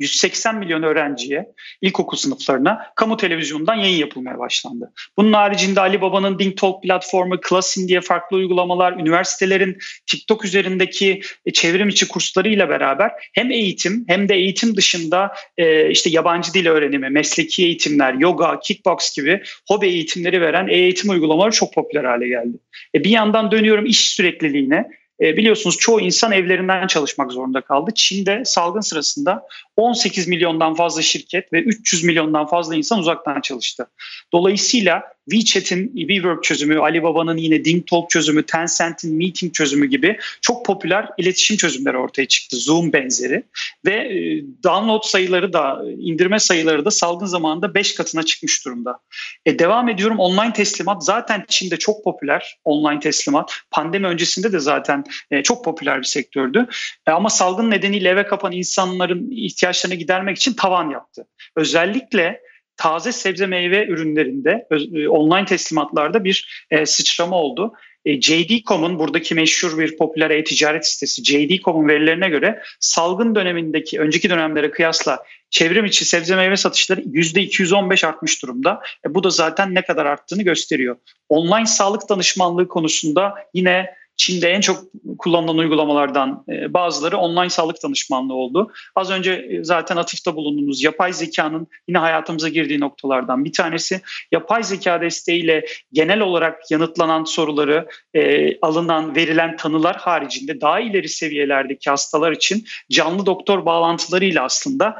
180 0.00 0.58
milyon 0.58 0.82
öğrenciye 0.82 1.46
ilkokul 1.80 2.16
sınıflarına 2.16 2.92
kamu 2.96 3.16
televizyonundan 3.16 3.74
yayın 3.74 3.96
yapılmaya 3.96 4.38
başlandı. 4.38 4.92
Bunun 5.16 5.32
haricinde 5.32 5.80
Ali 5.80 6.00
Baba'nın 6.00 6.38
Ding 6.38 6.56
Talk 6.56 6.82
platformu, 6.82 7.40
Klasin 7.40 7.88
diye 7.88 8.00
farklı 8.00 8.36
uygulamalar, 8.36 8.92
üniversitelerin 8.92 9.78
TikTok 10.06 10.44
üzerindeki 10.44 11.20
e, 11.46 11.52
çevrim 11.52 11.88
içi 11.88 12.08
kurslarıyla 12.08 12.68
beraber 12.68 13.10
hem 13.34 13.50
eğitim 13.50 14.04
hem 14.08 14.28
de 14.28 14.34
eğitim 14.34 14.76
dışında 14.76 15.32
e, 15.58 15.90
işte 15.90 16.10
yabancı 16.10 16.54
dil 16.54 16.66
öğrenimi, 16.66 17.10
mesleki 17.10 17.64
eğitimler, 17.64 18.14
yoga, 18.14 18.58
kickbox 18.60 19.16
gibi 19.16 19.42
hobi 19.68 19.86
eğitimleri 19.86 20.40
veren 20.40 20.68
eğitim 20.68 21.10
uygulamaları 21.10 21.52
çok 21.52 21.74
popüler 21.74 22.04
hale 22.04 22.28
geldi. 22.28 22.56
E 22.94 23.04
bir 23.04 23.10
yandan 23.10 23.50
dönüyorum 23.50 23.86
iş 23.86 24.08
sürekliliğine. 24.08 25.01
E, 25.22 25.36
biliyorsunuz 25.36 25.78
çoğu 25.78 26.00
insan 26.00 26.32
evlerinden 26.32 26.86
çalışmak 26.86 27.32
zorunda 27.32 27.60
kaldı. 27.60 27.90
Çin'de 27.94 28.42
salgın 28.44 28.80
sırasında 28.80 29.46
18 29.76 30.28
milyondan 30.28 30.74
fazla 30.74 31.02
şirket 31.02 31.52
ve 31.52 31.60
300 31.60 32.04
milyondan 32.04 32.46
fazla 32.46 32.76
insan 32.76 32.98
uzaktan 32.98 33.40
çalıştı. 33.40 33.86
Dolayısıyla 34.32 35.02
WeChat'in 35.30 35.92
WeWork 35.94 36.44
çözümü, 36.44 36.78
Alibaba'nın 36.78 37.36
yine 37.36 37.64
DingTalk 37.64 38.10
çözümü, 38.10 38.46
Tencent'in 38.46 39.16
Meeting 39.16 39.54
çözümü 39.54 39.86
gibi 39.86 40.18
çok 40.40 40.66
popüler 40.66 41.08
iletişim 41.18 41.56
çözümleri 41.56 41.96
ortaya 41.96 42.28
çıktı. 42.28 42.56
Zoom 42.56 42.92
benzeri 42.92 43.42
ve 43.86 43.94
e, 43.94 44.44
download 44.64 45.02
sayıları 45.02 45.52
da 45.52 45.82
indirme 45.98 46.38
sayıları 46.38 46.84
da 46.84 46.90
salgın 46.90 47.26
zamanında 47.26 47.74
5 47.74 47.94
katına 47.94 48.22
çıkmış 48.22 48.64
durumda. 48.64 48.98
E, 49.46 49.58
devam 49.58 49.88
ediyorum 49.88 50.18
online 50.18 50.52
teslimat 50.52 51.04
zaten 51.04 51.44
Çin'de 51.48 51.76
çok 51.76 52.04
popüler 52.04 52.58
online 52.64 53.00
teslimat. 53.00 53.52
Pandemi 53.70 54.06
öncesinde 54.06 54.52
de 54.52 54.58
zaten 54.58 55.04
e, 55.30 55.42
çok 55.42 55.64
popüler 55.64 55.98
bir 55.98 56.06
sektördü. 56.06 56.66
E, 57.06 57.10
ama 57.10 57.30
salgın 57.30 57.70
nedeniyle 57.70 58.08
eve 58.08 58.26
kapan 58.26 58.52
insanların 58.52 59.30
ihtiyaçlarını 59.30 59.98
gidermek 59.98 60.36
için 60.36 60.52
tavan 60.52 60.90
yaptı. 60.90 61.26
Özellikle 61.56 62.40
taze 62.82 63.12
sebze 63.12 63.46
meyve 63.46 63.86
ürünlerinde 63.86 64.66
e, 64.70 65.08
online 65.08 65.44
teslimatlarda 65.44 66.24
bir 66.24 66.66
e, 66.70 66.86
sıçrama 66.86 67.36
oldu. 67.36 67.72
E, 68.04 68.20
JD.com'un 68.20 68.98
buradaki 68.98 69.34
meşhur 69.34 69.78
bir 69.78 69.96
popüler 69.96 70.30
e-ticaret 70.30 70.86
sitesi 70.86 71.24
JD.com'un 71.24 71.88
verilerine 71.88 72.28
göre 72.28 72.62
salgın 72.80 73.34
dönemindeki 73.34 74.00
önceki 74.00 74.30
dönemlere 74.30 74.70
kıyasla 74.70 75.22
çevrim 75.50 75.84
içi 75.84 76.04
sebze 76.04 76.36
meyve 76.36 76.56
satışları 76.56 77.00
%215 77.00 78.06
artmış 78.06 78.42
durumda. 78.42 78.80
E, 79.06 79.14
bu 79.14 79.24
da 79.24 79.30
zaten 79.30 79.74
ne 79.74 79.82
kadar 79.82 80.06
arttığını 80.06 80.42
gösteriyor. 80.42 80.96
Online 81.28 81.66
sağlık 81.66 82.08
danışmanlığı 82.08 82.68
konusunda 82.68 83.34
yine 83.54 83.86
Çin'de 84.16 84.50
en 84.50 84.60
çok 84.60 84.84
kullanılan 85.18 85.58
uygulamalardan 85.58 86.44
e, 86.48 86.74
bazıları 86.74 87.16
online 87.16 87.50
sağlık 87.50 87.82
danışmanlığı 87.84 88.34
oldu. 88.34 88.72
Az 88.94 89.10
önce 89.10 89.32
e, 89.32 89.64
zaten 89.64 89.96
atıfta 89.96 90.36
bulunduğumuz 90.36 90.82
yapay 90.82 91.12
zekanın 91.12 91.66
yine 91.88 91.98
hayatımıza 91.98 92.48
girdiği 92.48 92.80
noktalardan 92.80 93.44
bir 93.44 93.52
tanesi. 93.52 94.00
Yapay 94.32 94.62
zeka 94.62 95.00
desteğiyle 95.00 95.66
genel 95.92 96.20
olarak 96.20 96.70
yanıtlanan 96.70 97.24
soruları, 97.24 97.88
e, 98.14 98.58
alınan, 98.60 99.16
verilen 99.16 99.56
tanılar 99.56 99.96
haricinde 99.96 100.60
daha 100.60 100.80
ileri 100.80 101.08
seviyelerdeki 101.08 101.90
hastalar 101.90 102.32
için 102.32 102.64
canlı 102.90 103.26
doktor 103.26 103.66
bağlantılarıyla 103.66 104.44
aslında 104.44 104.98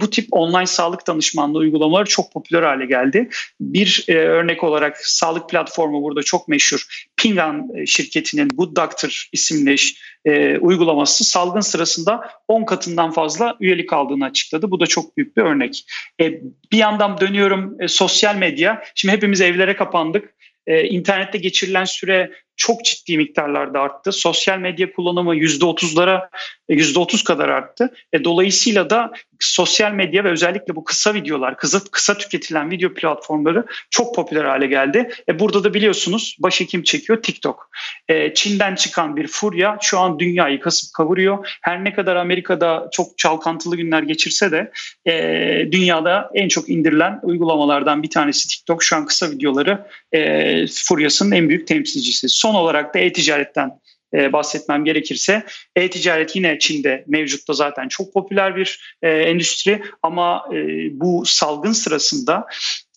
bu 0.00 0.10
tip 0.10 0.28
online 0.30 0.66
sağlık 0.66 1.06
danışmanlığı 1.06 1.58
uygulamaları 1.58 2.08
çok 2.08 2.32
popüler 2.32 2.62
hale 2.62 2.86
geldi. 2.86 3.28
Bir 3.60 4.04
örnek 4.08 4.64
olarak 4.64 4.96
sağlık 4.98 5.48
platformu 5.50 6.02
burada 6.02 6.22
çok 6.22 6.48
meşhur. 6.48 7.08
Pingan 7.16 7.84
şirketinin 7.86 8.48
Good 8.48 8.76
Doctor 8.76 9.28
isimli 9.32 9.76
e, 10.24 10.58
uygulaması 10.58 11.24
salgın 11.24 11.60
sırasında 11.60 12.30
10 12.48 12.64
katından 12.64 13.10
fazla 13.10 13.56
üyelik 13.60 13.92
aldığını 13.92 14.24
açıkladı. 14.24 14.70
Bu 14.70 14.80
da 14.80 14.86
çok 14.86 15.16
büyük 15.16 15.36
bir 15.36 15.42
örnek. 15.42 15.84
E, 16.20 16.32
bir 16.72 16.78
yandan 16.78 17.20
dönüyorum 17.20 17.76
e, 17.80 17.88
sosyal 17.88 18.36
medya. 18.36 18.84
Şimdi 18.94 19.14
hepimiz 19.14 19.40
evlere 19.40 19.76
kapandık. 19.76 20.34
E, 20.66 20.84
internette 20.84 21.38
geçirilen 21.38 21.84
süre 21.84 22.30
çok 22.56 22.84
ciddi 22.84 23.16
miktarlarda 23.16 23.80
arttı. 23.80 24.12
Sosyal 24.12 24.58
medya 24.58 24.92
kullanımı 24.92 25.36
%30'lara 25.36 26.28
%30 26.68 27.24
kadar 27.24 27.48
arttı. 27.48 27.94
E, 28.12 28.24
dolayısıyla 28.24 28.90
da 28.90 29.12
sosyal 29.40 29.92
medya 29.92 30.24
ve 30.24 30.30
özellikle 30.30 30.76
bu 30.76 30.84
kısa 30.84 31.14
videolar, 31.14 31.56
kısa, 31.56 31.80
kısa 31.90 32.18
tüketilen 32.18 32.70
video 32.70 32.94
platformları 32.94 33.64
çok 33.90 34.14
popüler 34.14 34.44
hale 34.44 34.66
geldi. 34.66 35.10
E, 35.28 35.38
burada 35.38 35.64
da 35.64 35.74
biliyorsunuz 35.74 36.36
başhekim 36.38 36.82
çekiyor 36.82 37.22
TikTok. 37.22 37.70
E, 38.08 38.34
Çin'den 38.34 38.74
çıkan 38.74 39.16
bir 39.16 39.26
furya 39.26 39.78
şu 39.82 39.98
an 39.98 40.18
dünyayı 40.18 40.60
kasıp 40.60 40.94
kavuruyor. 40.94 41.58
Her 41.62 41.84
ne 41.84 41.94
kadar 41.94 42.16
Amerika'da 42.16 42.88
çok 42.92 43.18
çalkantılı 43.18 43.76
günler 43.76 44.02
geçirse 44.02 44.52
de 44.52 44.72
e, 45.06 45.12
dünyada 45.72 46.30
en 46.34 46.48
çok 46.48 46.68
indirilen 46.68 47.20
uygulamalardan 47.22 48.02
bir 48.02 48.10
tanesi 48.10 48.48
TikTok. 48.48 48.82
Şu 48.82 48.96
an 48.96 49.06
kısa 49.06 49.30
videoları 49.30 49.86
e, 50.12 50.66
furyasının 50.66 51.30
en 51.30 51.48
büyük 51.48 51.66
temsilcisi. 51.66 52.28
Son 52.44 52.54
olarak 52.54 52.94
da 52.94 52.98
e-ticaretten 52.98 53.70
e, 54.14 54.32
bahsetmem 54.32 54.84
gerekirse 54.84 55.42
e-ticaret 55.76 56.36
yine 56.36 56.58
Çin'de 56.58 57.04
mevcutta 57.06 57.52
zaten 57.52 57.88
çok 57.88 58.12
popüler 58.12 58.56
bir 58.56 58.96
e, 59.02 59.08
endüstri 59.10 59.82
ama 60.02 60.44
e, 60.52 60.56
bu 61.00 61.22
salgın 61.26 61.72
sırasında 61.72 62.46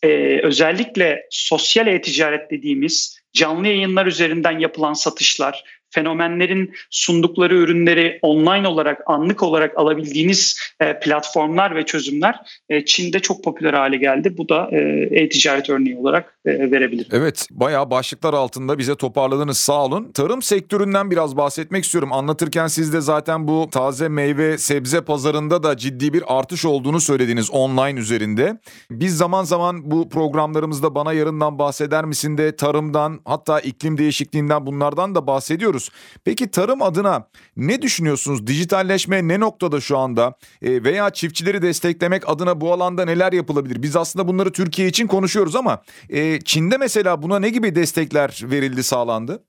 e, 0.04 0.40
özellikle 0.44 1.28
sosyal 1.30 1.88
e-ticaret 1.88 2.52
dediğimiz 2.52 3.20
canlı 3.34 3.68
yayınlar 3.68 4.06
üzerinden 4.06 4.60
yapılan 4.60 4.94
satışlar, 4.94 5.64
fenomenlerin 5.90 6.74
sundukları 6.90 7.56
ürünleri 7.56 8.20
online 8.22 8.68
olarak, 8.68 9.02
anlık 9.06 9.44
olarak 9.44 9.78
alabildiğiniz 9.78 10.60
e, 10.80 11.00
platformlar 11.00 11.76
ve 11.76 11.86
çözümler 11.86 12.36
e, 12.70 12.86
Çin'de 12.86 13.20
çok 13.20 13.44
popüler 13.44 13.74
hale 13.74 13.98
geldi. 13.98 14.38
Bu 14.38 14.50
da 14.50 14.70
e, 14.72 14.78
e-ticaret 15.12 15.70
örneği 15.70 15.98
olarak 15.98 16.37
verebilirim. 16.48 17.10
Evet, 17.12 17.48
bayağı 17.52 17.92
başlıklar 17.92 18.34
altında 18.34 18.78
bize 18.78 18.96
toparladınız. 18.96 19.58
Sağ 19.58 19.86
olun. 19.86 20.12
Tarım 20.12 20.42
sektöründen 20.42 21.12
biraz 21.12 21.38
bahsetmek 21.38 21.84
istiyorum. 21.84 22.14
Anlatırken 22.14 22.68
siz 22.68 22.94
de 22.94 23.02
zaten 23.02 23.48
bu 23.48 23.68
taze 23.72 24.10
meyve 24.10 24.58
sebze 24.58 25.02
pazarında 25.02 25.64
da 25.64 25.78
ciddi 25.78 26.14
bir 26.14 26.24
artış 26.28 26.66
olduğunu 26.66 27.00
söylediniz 27.00 27.52
online 27.52 28.00
üzerinde. 28.00 28.60
Biz 28.92 29.18
zaman 29.18 29.44
zaman 29.44 29.92
bu 29.92 30.10
programlarımızda 30.10 30.96
bana 30.96 31.14
yarından 31.14 31.60
bahseder 31.60 32.06
misin 32.06 32.38
de 32.38 32.56
tarımdan 32.56 33.20
hatta 33.26 33.60
iklim 33.60 33.98
değişikliğinden 33.98 34.66
bunlardan 34.66 35.16
da 35.16 35.28
bahsediyoruz. 35.28 35.90
Peki 36.26 36.52
tarım 36.52 36.82
adına 36.82 37.28
ne 37.58 37.82
düşünüyorsunuz? 37.82 38.48
Dijitalleşme 38.48 39.28
ne 39.28 39.40
noktada 39.40 39.82
şu 39.82 39.98
anda? 39.98 40.34
E, 40.62 40.84
veya 40.84 41.10
çiftçileri 41.10 41.62
desteklemek 41.62 42.30
adına 42.30 42.62
bu 42.62 42.74
alanda 42.74 43.06
neler 43.06 43.34
yapılabilir? 43.34 43.82
Biz 43.82 43.96
aslında 43.96 44.28
bunları 44.28 44.52
Türkiye 44.52 44.88
için 44.88 45.08
konuşuyoruz 45.08 45.56
ama 45.56 45.82
e, 46.10 46.37
Çin'de 46.46 46.78
mesela 46.78 47.22
buna 47.22 47.40
ne 47.40 47.50
gibi 47.50 47.76
destekler 47.76 48.40
verildi, 48.44 48.84
sağlandı? 48.84 49.44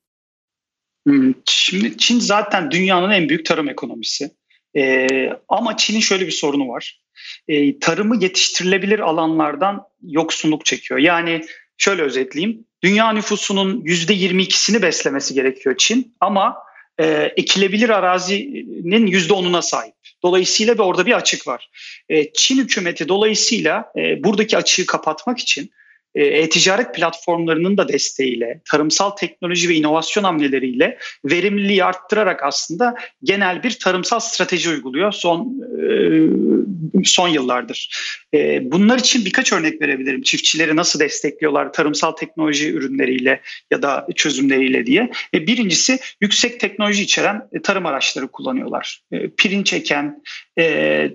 Hmm, 1.06 1.34
şimdi 1.46 1.96
Çin 1.98 2.20
zaten 2.20 2.70
dünyanın 2.70 3.10
en 3.10 3.28
büyük 3.28 3.46
tarım 3.46 3.68
ekonomisi. 3.68 4.30
Ee, 4.76 5.30
ama 5.48 5.76
Çin'in 5.76 6.00
şöyle 6.00 6.26
bir 6.26 6.32
sorunu 6.32 6.68
var. 6.68 7.00
Ee, 7.48 7.78
tarımı 7.78 8.22
yetiştirilebilir 8.22 8.98
alanlardan 8.98 9.84
yoksunluk 10.02 10.64
çekiyor. 10.64 11.00
Yani 11.00 11.44
şöyle 11.78 12.02
özetleyeyim. 12.02 12.64
Dünya 12.82 13.12
nüfusunun 13.12 13.80
%22'sini 13.80 14.82
beslemesi 14.82 15.34
gerekiyor 15.34 15.76
Çin 15.78 16.16
ama 16.20 16.56
e, 16.98 17.32
ekilebilir 17.36 17.88
arazinin 17.88 19.06
%10'una 19.06 19.62
sahip. 19.62 19.94
Dolayısıyla 20.22 20.74
bir 20.74 20.82
orada 20.82 21.06
bir 21.06 21.16
açık 21.16 21.46
var. 21.46 21.70
E, 22.08 22.32
Çin 22.32 22.58
hükümeti 22.58 23.08
dolayısıyla 23.08 23.92
e, 23.96 24.24
buradaki 24.24 24.56
açığı 24.56 24.86
kapatmak 24.86 25.38
için 25.38 25.70
e-ticaret 26.14 26.94
platformlarının 26.94 27.76
da 27.76 27.88
desteğiyle, 27.88 28.60
tarımsal 28.70 29.10
teknoloji 29.10 29.68
ve 29.68 29.74
inovasyon 29.74 30.24
hamleleriyle 30.24 30.98
verimliliği 31.24 31.84
arttırarak 31.84 32.42
aslında 32.42 32.94
genel 33.22 33.62
bir 33.62 33.78
tarımsal 33.78 34.20
strateji 34.20 34.70
uyguluyor 34.70 35.12
son 35.12 35.62
e, 35.88 37.04
son 37.04 37.28
yıllardır. 37.28 37.90
E, 38.34 38.72
bunlar 38.72 38.98
için 38.98 39.24
birkaç 39.24 39.52
örnek 39.52 39.82
verebilirim. 39.82 40.22
Çiftçileri 40.22 40.76
nasıl 40.76 41.00
destekliyorlar 41.00 41.72
tarımsal 41.72 42.12
teknoloji 42.12 42.70
ürünleriyle 42.72 43.40
ya 43.70 43.82
da 43.82 44.06
çözümleriyle 44.14 44.86
diye. 44.86 45.10
Birincisi 45.34 45.98
yüksek 46.20 46.60
teknoloji 46.60 47.02
içeren 47.02 47.42
tarım 47.62 47.86
araçları 47.86 48.28
kullanıyorlar. 48.28 49.02
Pirinç 49.36 49.72
eken, 49.72 50.22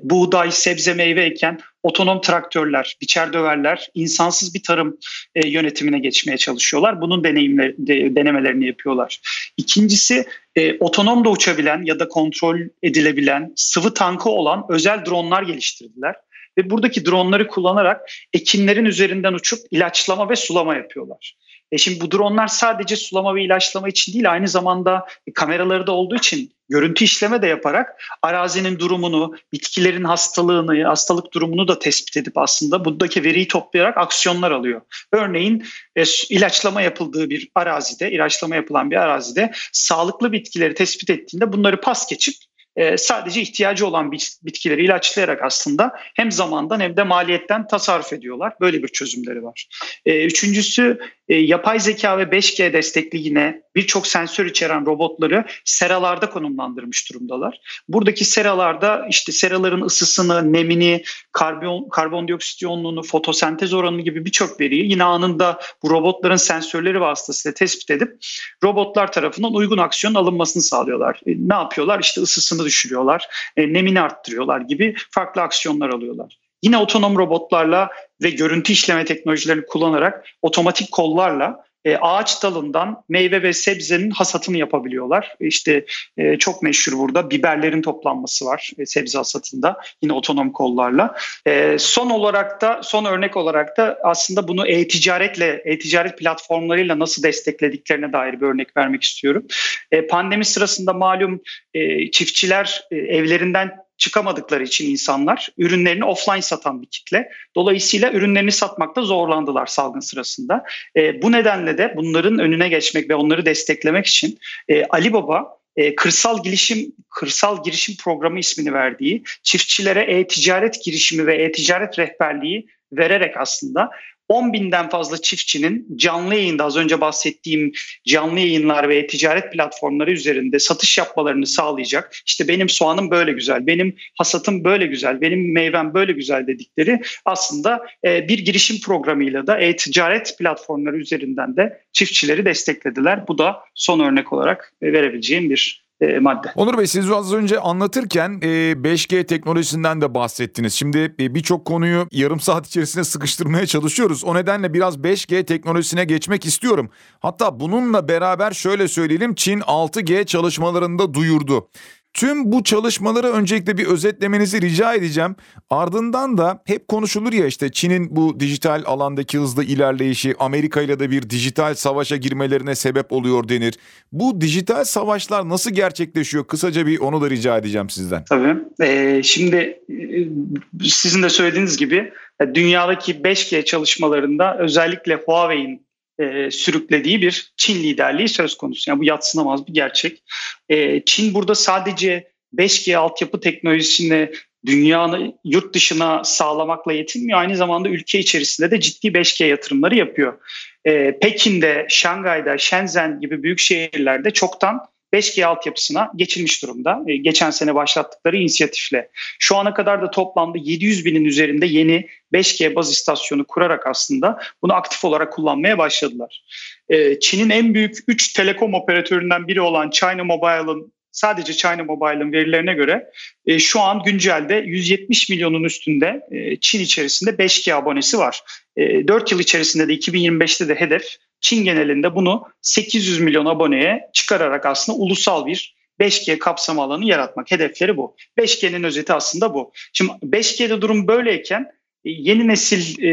buğday, 0.03 0.51
sebze, 0.51 0.93
meyve 0.93 1.23
eken 1.23 1.59
otonom 1.83 2.21
traktörler, 2.21 2.97
biçer 3.01 3.33
döverler, 3.33 3.89
insansız 3.93 4.53
bir 4.53 4.63
tarım 4.63 4.97
e, 5.35 5.47
yönetimine 5.47 5.99
geçmeye 5.99 6.37
çalışıyorlar. 6.37 7.01
Bunun 7.01 7.23
deneyimler, 7.23 7.73
de, 7.77 8.15
denemelerini 8.15 8.67
yapıyorlar. 8.67 9.19
İkincisi 9.57 10.25
e, 10.55 10.77
otonom 10.77 11.25
da 11.25 11.29
uçabilen 11.29 11.83
ya 11.85 11.99
da 11.99 12.07
kontrol 12.07 12.59
edilebilen 12.83 13.53
sıvı 13.55 13.93
tankı 13.93 14.29
olan 14.29 14.65
özel 14.69 15.05
dronlar 15.05 15.43
geliştirdiler. 15.43 16.15
Ve 16.57 16.69
buradaki 16.69 17.05
dronları 17.05 17.47
kullanarak 17.47 18.11
ekinlerin 18.33 18.85
üzerinden 18.85 19.33
uçup 19.33 19.59
ilaçlama 19.71 20.29
ve 20.29 20.35
sulama 20.35 20.75
yapıyorlar. 20.75 21.35
E 21.73 21.77
şimdi 21.77 22.01
bu 22.01 22.12
dronlar 22.12 22.47
sadece 22.47 22.95
sulama 22.95 23.36
ve 23.36 23.43
ilaçlama 23.43 23.89
için 23.89 24.13
değil 24.13 24.31
aynı 24.31 24.47
zamanda 24.47 25.05
kameraları 25.36 25.88
da 25.88 25.91
olduğu 25.91 26.15
için 26.15 26.51
görüntü 26.69 27.03
işleme 27.03 27.41
de 27.41 27.47
yaparak 27.47 28.03
arazinin 28.21 28.79
durumunu, 28.79 29.36
bitkilerin 29.53 30.03
hastalığını, 30.03 30.83
hastalık 30.83 31.33
durumunu 31.33 31.67
da 31.67 31.79
tespit 31.79 32.17
edip 32.17 32.38
aslında 32.38 32.86
buradaki 32.86 33.23
veriyi 33.23 33.47
toplayarak 33.47 33.97
aksiyonlar 33.97 34.51
alıyor. 34.51 34.81
Örneğin 35.12 35.65
e, 35.95 36.03
ilaçlama 36.29 36.81
yapıldığı 36.81 37.29
bir 37.29 37.49
arazide, 37.55 38.12
ilaçlama 38.12 38.55
yapılan 38.55 38.91
bir 38.91 38.95
arazide 38.95 39.51
sağlıklı 39.71 40.31
bitkileri 40.31 40.73
tespit 40.73 41.09
ettiğinde 41.09 41.53
bunları 41.53 41.81
pas 41.81 42.09
geçip 42.09 42.36
e, 42.75 42.97
sadece 42.97 43.41
ihtiyacı 43.41 43.88
olan 43.88 44.12
bitkileri 44.43 44.86
ilaçlayarak 44.86 45.41
aslında 45.43 45.91
hem 46.15 46.31
zamandan 46.31 46.79
hem 46.79 46.97
de 46.97 47.03
maliyetten 47.03 47.67
tasarruf 47.67 48.13
ediyorlar. 48.13 48.53
Böyle 48.62 48.83
bir 48.83 48.88
çözümleri 48.88 49.43
var. 49.43 49.67
E, 50.05 50.25
üçüncüsü 50.25 50.99
e, 51.29 51.36
yapay 51.36 51.79
zeka 51.79 52.17
ve 52.17 52.23
5G 52.23 52.73
destekli 52.73 53.17
yine 53.19 53.62
birçok 53.75 54.07
sensör 54.07 54.45
içeren 54.45 54.86
robotları 54.86 55.45
seralarda 55.65 56.29
konumlandırmış 56.29 57.09
durumdalar. 57.09 57.59
Buradaki 57.88 58.25
seralarda 58.25 59.07
işte 59.09 59.31
seraların 59.31 59.81
ısısını, 59.81 60.53
nemini, 60.53 61.03
karbon, 61.31 61.89
karbondioksit 61.89 62.62
yoğunluğunu, 62.62 63.03
fotosentez 63.03 63.73
oranını 63.73 64.01
gibi 64.01 64.25
birçok 64.25 64.59
veriyi 64.59 64.91
yine 64.91 65.03
anında 65.03 65.59
bu 65.83 65.89
robotların 65.89 66.36
sensörleri 66.36 67.01
vasıtasıyla 67.01 67.53
tespit 67.53 67.91
edip 67.91 68.17
robotlar 68.63 69.12
tarafından 69.12 69.53
uygun 69.53 69.77
aksiyon 69.77 70.13
alınmasını 70.13 70.63
sağlıyorlar. 70.63 71.21
E, 71.25 71.31
ne 71.38 71.53
yapıyorlar? 71.53 71.99
İşte 71.99 72.21
ısısını 72.21 72.62
düşürüyorlar, 72.65 73.28
e, 73.58 73.73
nemini 73.73 74.02
arttırıyorlar 74.02 74.62
gibi 74.62 74.95
farklı 75.12 75.41
aksiyonlar 75.41 75.89
alıyorlar. 75.89 76.38
Yine 76.63 76.78
otonom 76.78 77.17
robotlarla 77.17 77.89
ve 78.21 78.30
görüntü 78.30 78.73
işleme 78.73 79.06
teknolojilerini 79.06 79.65
kullanarak 79.65 80.26
otomatik 80.41 80.91
kollarla 80.91 81.65
e, 81.86 81.98
ağaç 81.98 82.43
dalından 82.43 83.04
meyve 83.10 83.43
ve 83.43 83.54
sebzenin 83.54 84.12
hasatını 84.12 84.58
yapabiliyorlar. 84.58 85.36
İşte 85.39 85.86
e, 86.17 86.38
çok 86.38 86.63
meşhur 86.63 86.98
burada 86.98 87.30
biberlerin 87.30 87.82
toplanması 87.82 88.46
var 88.46 88.72
e, 88.78 88.86
sebze 88.86 89.17
hasatında 89.17 89.78
yine 90.02 90.13
otonom 90.13 90.52
kollarla. 90.52 91.15
E, 91.48 91.76
son 91.80 92.10
olarak 92.10 92.62
da 92.62 92.82
son 92.84 93.06
örnek 93.06 93.38
olarak 93.38 93.78
da 93.78 94.00
aslında 94.04 94.48
bunu 94.48 94.67
e-ticaretle 94.67 95.62
e-ticaret 95.65 96.17
platformlarıyla 96.17 97.00
nasıl 97.00 97.24
desteklediklerine 97.24 98.13
dair 98.13 98.41
bir 98.41 98.46
örnek 98.46 98.78
vermek 98.78 99.04
istiyorum. 99.04 99.48
E, 99.91 100.08
pandemi 100.08 100.46
sırasında 100.46 100.93
malum 100.93 101.41
e, 101.74 102.12
çiftçiler 102.12 102.84
e, 102.91 102.96
evlerinden 102.96 103.83
çıkamadıkları 104.03 104.63
için 104.63 104.91
insanlar 104.91 105.49
ürünlerini 105.57 106.05
offline 106.05 106.41
satan 106.41 106.81
bir 106.81 106.87
kitle. 106.87 107.29
Dolayısıyla 107.55 108.11
ürünlerini 108.11 108.51
satmakta 108.51 109.01
zorlandılar 109.01 109.65
salgın 109.65 109.99
sırasında. 109.99 110.63
E, 110.97 111.21
bu 111.21 111.31
nedenle 111.31 111.77
de 111.77 111.93
bunların 111.97 112.39
önüne 112.39 112.69
geçmek 112.69 113.09
ve 113.09 113.15
onları 113.15 113.45
desteklemek 113.45 114.05
için 114.05 114.39
e, 114.67 114.85
Alibaba 114.85 115.57
e, 115.75 115.95
kırsal 115.95 116.43
girişim 116.43 116.91
kırsal 117.09 117.63
girişim 117.63 117.95
programı 117.97 118.39
ismini 118.39 118.73
verdiği 118.73 119.23
çiftçilere 119.43 120.01
e-ticaret 120.01 120.83
girişimi 120.83 121.27
ve 121.27 121.35
e-ticaret 121.43 121.99
rehberliği 121.99 122.67
vererek 122.91 123.37
aslında 123.37 123.89
10 124.29 124.53
binden 124.53 124.89
fazla 124.89 125.21
çiftçinin 125.21 125.88
canlı 125.95 126.36
yayında 126.36 126.63
az 126.63 126.77
önce 126.77 127.01
bahsettiğim 127.01 127.71
canlı 128.07 128.39
yayınlar 128.39 128.89
ve 128.89 129.07
ticaret 129.07 129.53
platformları 129.53 130.12
üzerinde 130.12 130.59
satış 130.59 130.97
yapmalarını 130.97 131.47
sağlayacak. 131.47 132.15
İşte 132.25 132.47
benim 132.47 132.69
soğanım 132.69 133.12
böyle 133.12 133.31
güzel, 133.31 133.67
benim 133.67 133.95
hasatım 134.17 134.63
böyle 134.63 134.86
güzel, 134.86 135.21
benim 135.21 135.53
meyvem 135.53 135.93
böyle 135.93 136.12
güzel 136.12 136.47
dedikleri 136.47 137.01
aslında 137.25 137.86
e, 138.05 138.27
bir 138.27 138.39
girişim 138.39 138.79
programıyla 138.79 139.47
da 139.47 139.59
e-ticaret 139.59 140.38
platformları 140.39 140.97
üzerinden 140.97 141.57
de 141.57 141.81
çiftçileri 141.93 142.45
desteklediler. 142.45 143.27
Bu 143.27 143.38
da 143.38 143.59
son 143.75 143.99
örnek 143.99 144.33
olarak 144.33 144.73
verebileceğim 144.83 145.49
bir 145.49 145.83
e, 146.01 146.19
madde. 146.19 146.51
Onur 146.56 146.77
Bey 146.77 146.88
siz 146.88 147.12
az 147.12 147.34
önce 147.34 147.60
anlatırken 147.60 148.39
e, 148.41 148.47
5G 148.71 149.25
teknolojisinden 149.25 150.01
de 150.01 150.13
bahsettiniz. 150.13 150.73
Şimdi 150.73 151.15
e, 151.19 151.36
birçok 151.36 151.65
konuyu 151.65 152.08
yarım 152.12 152.39
saat 152.39 152.67
içerisinde 152.67 153.03
sıkıştırmaya 153.03 153.65
çalışıyoruz. 153.65 154.23
O 154.23 154.36
nedenle 154.36 154.73
biraz 154.73 154.97
5G 154.97 155.45
teknolojisine 155.45 156.06
geçmek 156.06 156.45
istiyorum. 156.45 156.89
Hatta 157.19 157.60
bununla 157.60 158.08
beraber 158.08 158.51
şöyle 158.51 158.88
söyleyelim 158.88 159.36
Çin 159.36 159.60
6G 159.60 160.25
çalışmalarında 160.25 161.13
duyurdu. 161.13 161.69
Tüm 162.13 162.52
bu 162.52 162.63
çalışmaları 162.63 163.28
öncelikle 163.28 163.78
bir 163.78 163.86
özetlemenizi 163.86 164.62
rica 164.62 164.93
edeceğim. 164.93 165.36
Ardından 165.69 166.38
da 166.38 166.62
hep 166.65 166.88
konuşulur 166.88 167.34
ya 167.34 167.45
işte 167.45 167.71
Çin'in 167.71 168.15
bu 168.15 168.39
dijital 168.39 168.84
alandaki 168.86 169.38
hızlı 169.38 169.63
ilerleyişi 169.63 170.36
Amerika 170.39 170.82
ile 170.82 170.99
de 170.99 171.12
bir 171.12 171.30
dijital 171.30 171.73
savaşa 171.73 172.15
girmelerine 172.15 172.76
sebep 172.76 173.12
oluyor 173.12 173.49
denir. 173.49 173.73
Bu 174.12 174.41
dijital 174.41 174.84
savaşlar 174.84 175.49
nasıl 175.49 175.71
gerçekleşiyor? 175.71 176.47
Kısaca 176.47 176.88
bir 176.88 176.99
onu 176.99 177.21
da 177.21 177.30
rica 177.30 177.58
edeceğim 177.58 177.89
sizden. 177.89 178.23
Tabii. 178.30 178.58
Ee, 178.82 179.21
şimdi 179.23 179.56
e, 179.89 180.89
sizin 180.89 181.23
de 181.23 181.30
söylediğiniz 181.30 181.78
gibi 181.78 182.13
e, 182.41 182.56
dünyadaki 182.56 183.13
5G 183.13 183.65
çalışmalarında 183.65 184.58
özellikle 184.58 185.15
Huawei'in 185.15 185.86
e, 186.19 186.52
sürüklediği 186.52 187.21
bir 187.21 187.54
Çin 187.58 187.84
liderliği 187.84 188.30
söz 188.30 188.58
konusu. 188.58 188.89
Yani 188.89 188.99
bu 188.99 189.04
yatsınamaz 189.04 189.67
bir 189.67 189.73
gerçek. 189.73 190.23
E, 190.69 191.06
Çin 191.06 191.34
burada 191.34 191.56
sadece 191.56 192.32
5G 192.58 192.97
altyapı 192.97 193.39
teknolojisini 193.39 194.32
dünyanın 194.65 195.39
yurt 195.45 195.76
dışına 195.76 196.23
sağlamakla 196.23 196.93
yetinmiyor. 196.93 197.39
Aynı 197.39 197.58
zamanda 197.58 197.89
ülke 197.89 198.19
içerisinde 198.19 198.71
de 198.71 198.80
ciddi 198.80 199.08
5G 199.08 199.45
yatırımları 199.45 199.95
yapıyor. 199.95 200.39
E, 200.86 201.19
Pekin'de, 201.19 201.86
Şangay'da, 201.89 202.58
Shenzhen 202.58 203.19
gibi 203.19 203.43
büyük 203.43 203.60
şehirlerde 203.60 204.32
çoktan 204.32 204.80
5G 205.13 205.45
altyapısına 205.45 206.12
geçilmiş 206.15 206.63
durumda. 206.63 207.04
E, 207.08 207.17
geçen 207.17 207.49
sene 207.49 207.76
başlattıkları 207.76 208.38
inisiyatifle. 208.38 209.10
Şu 209.39 209.56
ana 209.56 209.73
kadar 209.73 210.02
da 210.02 210.12
toplamda 210.12 210.58
700 210.62 211.06
binin 211.06 211.26
üzerinde 211.26 211.65
yeni 211.65 212.08
5G 212.34 212.76
baz 212.76 212.91
istasyonu 212.91 213.45
kurarak 213.47 213.88
aslında 213.88 214.39
bunu 214.62 214.73
aktif 214.73 215.06
olarak 215.06 215.34
kullanmaya 215.34 215.78
başladılar. 215.78 216.43
E, 216.89 217.19
Çin'in 217.19 217.49
en 217.49 217.73
büyük 217.73 217.97
3 218.08 218.34
telekom 218.34 218.73
operatöründen 218.73 219.47
biri 219.47 219.62
olan 219.62 219.89
China 219.89 220.23
Mobile'ın 220.23 220.93
sadece 221.12 221.54
China 221.54 221.84
Mobile'ın 221.84 222.32
verilerine 222.32 222.73
göre 222.73 223.12
e, 223.45 223.60
şu 223.60 223.80
an 223.80 224.04
güncelde 224.04 224.56
170 224.56 225.30
milyonun 225.30 225.63
üstünde 225.63 226.21
Çin 226.62 226.80
içerisinde 226.80 227.30
5G 227.32 227.73
abonesi 227.73 228.17
var. 228.17 228.41
E, 228.78 229.08
4 229.08 229.32
yıl 229.32 229.39
içerisinde 229.39 229.88
de 229.88 229.93
2025'te 229.93 230.67
de 230.67 230.76
hedef 230.76 231.17
Çin 231.43 231.63
genelinde 231.63 232.15
bunu 232.15 232.43
800 232.62 233.19
milyon 233.19 233.45
aboneye 233.45 234.10
çıkararak 234.13 234.65
aslında 234.65 234.97
ulusal 234.97 235.45
bir 235.45 235.75
5G 235.99 236.39
kapsam 236.39 236.79
alanı 236.79 237.06
yaratmak. 237.06 237.51
Hedefleri 237.51 237.97
bu. 237.97 238.15
5G'nin 238.38 238.84
özeti 238.84 239.13
aslında 239.13 239.53
bu. 239.53 239.71
Şimdi 239.93 240.12
5G'de 240.23 240.82
durum 240.82 241.08
böyleyken 241.08 241.62
e, 242.06 242.10
yeni 242.10 242.47
nesil 242.47 243.03
e, 243.03 243.10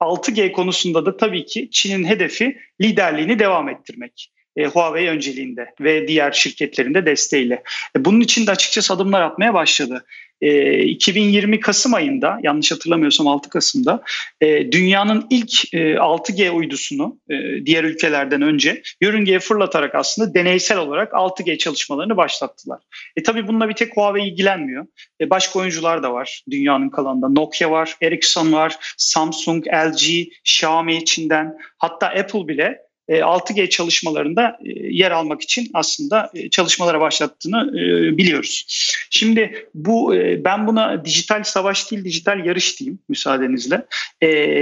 6G 0.00 0.52
konusunda 0.52 1.06
da 1.06 1.16
tabii 1.16 1.46
ki 1.46 1.68
Çin'in 1.70 2.04
hedefi 2.04 2.58
liderliğini 2.80 3.38
devam 3.38 3.68
ettirmek. 3.68 4.32
E, 4.56 4.64
Huawei 4.64 5.08
önceliğinde 5.08 5.66
ve 5.80 6.08
diğer 6.08 6.32
şirketlerin 6.32 6.94
de 6.94 7.06
desteğiyle. 7.06 7.62
E, 7.96 8.04
bunun 8.04 8.20
için 8.20 8.46
de 8.46 8.50
açıkçası 8.50 8.94
adımlar 8.94 9.22
atmaya 9.22 9.54
başladı. 9.54 10.04
2020 10.40 11.56
ee, 11.56 11.60
Kasım 11.60 11.94
ayında 11.94 12.38
yanlış 12.42 12.72
hatırlamıyorsam 12.72 13.26
6 13.26 13.50
Kasım'da 13.50 14.02
e, 14.40 14.72
dünyanın 14.72 15.26
ilk 15.30 15.50
6G 15.74 16.44
e, 16.44 16.50
uydusunu 16.50 17.18
e, 17.30 17.66
diğer 17.66 17.84
ülkelerden 17.84 18.42
önce 18.42 18.82
yörüngeye 19.00 19.38
fırlatarak 19.38 19.94
aslında 19.94 20.34
deneysel 20.34 20.78
olarak 20.78 21.12
6G 21.12 21.58
çalışmalarını 21.58 22.16
başlattılar. 22.16 22.80
E 23.16 23.22
tabii 23.22 23.48
bununla 23.48 23.68
bir 23.68 23.74
tek 23.74 23.96
Huawei 23.96 24.28
ilgilenmiyor. 24.28 24.86
E, 25.20 25.30
başka 25.30 25.58
oyuncular 25.58 26.02
da 26.02 26.12
var 26.12 26.42
dünyanın 26.50 26.88
kalanında. 26.88 27.28
Nokia 27.28 27.70
var, 27.70 27.96
Ericsson 28.02 28.52
var, 28.52 28.76
Samsung, 28.96 29.66
LG, 29.66 30.02
Xiaomi 30.44 31.04
Çin'den 31.04 31.58
hatta 31.78 32.06
Apple 32.06 32.48
bile 32.48 32.87
6G 33.08 33.62
e, 33.62 33.70
çalışmalarında 33.70 34.58
e, 34.64 34.70
yer 34.90 35.10
almak 35.10 35.42
için 35.42 35.70
aslında 35.74 36.30
e, 36.34 36.50
çalışmalara 36.50 37.00
başlattığını 37.00 37.72
biliyoruz. 38.18 38.64
Şimdi 39.10 39.68
bu 39.74 40.14
ben 40.44 40.66
buna 40.66 41.04
dijital 41.04 41.42
savaş 41.42 41.90
değil 41.90 42.04
dijital 42.04 42.46
yarış 42.46 42.80
diyeyim 42.80 42.98
müsaadenizle. 43.08 43.86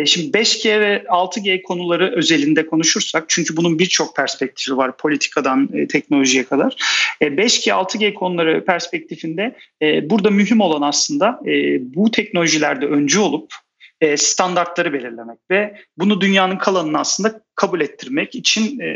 Şimdi 0.06 0.38
5G 0.38 0.80
ve 0.80 1.04
6G 1.08 1.62
konuları 1.62 2.12
özelinde 2.16 2.66
konuşursak 2.66 3.24
çünkü 3.28 3.56
bunun 3.56 3.78
birçok 3.78 4.16
perspektifi 4.16 4.76
var 4.76 4.96
politikadan 4.96 5.68
teknolojiye 5.88 6.44
kadar. 6.44 6.76
5G 7.20 7.70
6G 7.70 8.14
konuları 8.14 8.64
perspektifinde 8.64 9.56
burada 9.82 10.30
mühim 10.30 10.60
olan 10.60 10.82
aslında 10.82 11.40
bu 11.80 12.10
teknolojilerde 12.10 12.86
öncü 12.86 13.18
olup 13.18 13.54
e, 14.00 14.16
standartları 14.16 14.92
belirlemek 14.92 15.38
ve 15.50 15.76
bunu 15.98 16.20
dünyanın 16.20 16.56
kalanına 16.56 17.00
aslında 17.00 17.40
kabul 17.54 17.80
ettirmek 17.80 18.34
için 18.34 18.80
e, 18.80 18.86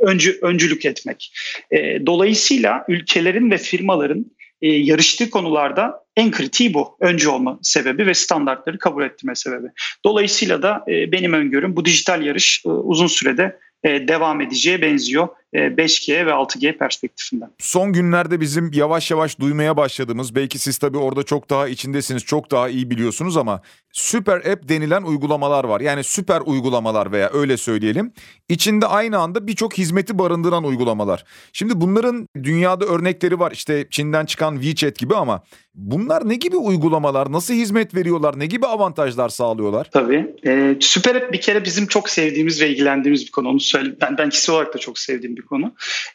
öncü 0.00 0.38
öncülük 0.42 0.84
etmek. 0.84 1.32
E, 1.70 2.06
dolayısıyla 2.06 2.84
ülkelerin 2.88 3.50
ve 3.50 3.58
firmaların 3.58 4.26
e, 4.62 4.68
yarıştığı 4.68 5.30
konularda 5.30 6.04
en 6.16 6.30
kritiği 6.30 6.74
bu. 6.74 6.96
Öncü 7.00 7.28
olma 7.28 7.58
sebebi 7.62 8.06
ve 8.06 8.14
standartları 8.14 8.78
kabul 8.78 9.04
ettirme 9.04 9.34
sebebi. 9.34 9.66
Dolayısıyla 10.04 10.62
da 10.62 10.84
e, 10.88 11.12
benim 11.12 11.32
öngörüm 11.32 11.76
bu 11.76 11.84
dijital 11.84 12.22
yarış 12.22 12.62
e, 12.66 12.68
uzun 12.68 13.06
sürede 13.06 13.58
e, 13.84 14.08
devam 14.08 14.40
edeceğe 14.40 14.82
benziyor 14.82 15.28
5G 15.54 16.12
e, 16.12 16.26
ve 16.26 16.30
6G 16.30 16.78
perspektifinden. 16.78 17.50
Son 17.58 17.92
günlerde 17.92 18.40
bizim 18.40 18.72
yavaş 18.72 19.10
yavaş 19.10 19.40
duymaya 19.40 19.76
başladığımız 19.76 20.34
belki 20.34 20.58
siz 20.58 20.78
tabii 20.78 20.98
orada 20.98 21.22
çok 21.22 21.50
daha 21.50 21.68
içindesiniz 21.68 22.24
çok 22.24 22.50
daha 22.50 22.68
iyi 22.68 22.90
biliyorsunuz 22.90 23.36
ama 23.36 23.62
süper 23.92 24.36
app 24.36 24.68
denilen 24.68 25.02
uygulamalar 25.02 25.64
var. 25.64 25.80
Yani 25.80 26.04
süper 26.04 26.40
uygulamalar 26.40 27.12
veya 27.12 27.30
öyle 27.32 27.56
söyleyelim. 27.56 28.12
İçinde 28.48 28.86
aynı 28.86 29.18
anda 29.18 29.46
birçok 29.46 29.78
hizmeti 29.78 30.18
barındıran 30.18 30.64
uygulamalar. 30.64 31.24
Şimdi 31.52 31.80
bunların 31.80 32.28
dünyada 32.42 32.84
örnekleri 32.84 33.38
var. 33.38 33.52
İşte 33.52 33.86
Çin'den 33.90 34.26
çıkan 34.26 34.60
WeChat 34.60 34.98
gibi 34.98 35.14
ama 35.16 35.42
bunlar 35.78 36.28
ne 36.28 36.34
gibi 36.34 36.56
uygulamalar? 36.56 37.32
Nasıl 37.32 37.54
hizmet 37.54 37.94
veriyorlar? 37.94 38.38
Ne 38.38 38.46
gibi 38.46 38.66
avantajlar 38.66 39.28
sağlıyorlar? 39.28 39.88
Tabii. 39.92 40.26
Ee, 40.46 40.76
süper 40.80 41.14
app 41.14 41.32
bir 41.32 41.40
kere 41.40 41.64
bizim 41.64 41.86
çok 41.86 42.10
sevdiğimiz 42.10 42.60
ve 42.60 42.68
ilgilendiğimiz 42.68 43.26
bir 43.26 43.30
konu. 43.30 43.48
Onu 43.48 43.60
söyle 43.60 43.90
ben, 44.00 44.18
ben 44.18 44.30
kişisel 44.30 44.54
olarak 44.54 44.74
da 44.74 44.78
çok 44.78 44.98
sevdiğim 44.98 45.36
bir 45.36 45.42
konu. 45.42 45.74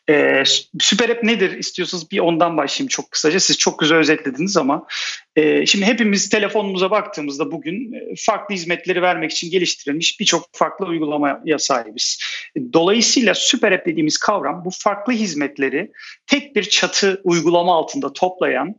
Ee, 0.09 0.43
süper 0.79 1.09
app 1.09 1.23
nedir 1.23 1.57
istiyorsanız 1.57 2.11
bir 2.11 2.19
ondan 2.19 2.57
başlayayım 2.57 2.87
çok 2.87 3.11
kısaca. 3.11 3.39
Siz 3.39 3.57
çok 3.57 3.79
güzel 3.79 3.97
özetlediniz 3.97 4.57
ama 4.57 4.85
e, 5.35 5.65
şimdi 5.65 5.85
hepimiz 5.85 6.29
telefonumuza 6.29 6.91
baktığımızda 6.91 7.51
bugün 7.51 7.93
e, 7.93 8.13
farklı 8.17 8.55
hizmetleri 8.55 9.01
vermek 9.01 9.31
için 9.31 9.51
geliştirilmiş 9.51 10.19
birçok 10.19 10.49
farklı 10.51 10.85
uygulamaya 10.85 11.59
sahibiz. 11.59 12.19
Dolayısıyla 12.73 13.33
süper 13.33 13.71
app 13.71 13.85
dediğimiz 13.85 14.17
kavram 14.17 14.65
bu 14.65 14.69
farklı 14.79 15.13
hizmetleri 15.13 15.91
tek 16.27 16.55
bir 16.55 16.63
çatı 16.63 17.21
uygulama 17.23 17.75
altında 17.75 18.13
toplayan 18.13 18.75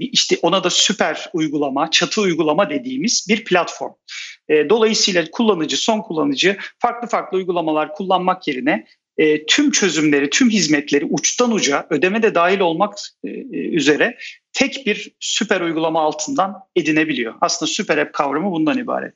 işte 0.00 0.36
ona 0.42 0.64
da 0.64 0.70
süper 0.70 1.30
uygulama, 1.32 1.90
çatı 1.90 2.20
uygulama 2.20 2.70
dediğimiz 2.70 3.26
bir 3.28 3.44
platform. 3.44 3.92
E, 4.48 4.68
dolayısıyla 4.70 5.30
kullanıcı, 5.30 5.76
son 5.76 6.00
kullanıcı 6.00 6.56
farklı 6.78 7.08
farklı 7.08 7.38
uygulamalar 7.38 7.94
kullanmak 7.94 8.48
yerine 8.48 8.86
e, 9.18 9.46
tüm 9.46 9.70
çözümleri, 9.70 10.30
tüm 10.30 10.50
hizmetleri 10.50 11.04
uçtan 11.04 11.52
uca 11.52 11.86
ödeme 11.90 12.22
de 12.22 12.34
dahil 12.34 12.60
olmak 12.60 12.94
e, 13.24 13.28
üzere 13.50 14.18
tek 14.52 14.86
bir 14.86 15.12
süper 15.20 15.60
uygulama 15.60 16.02
altından 16.02 16.54
edinebiliyor. 16.76 17.34
Aslında 17.40 17.70
süper 17.72 17.98
app 17.98 18.14
kavramı 18.14 18.50
bundan 18.50 18.78
ibaret. 18.78 19.14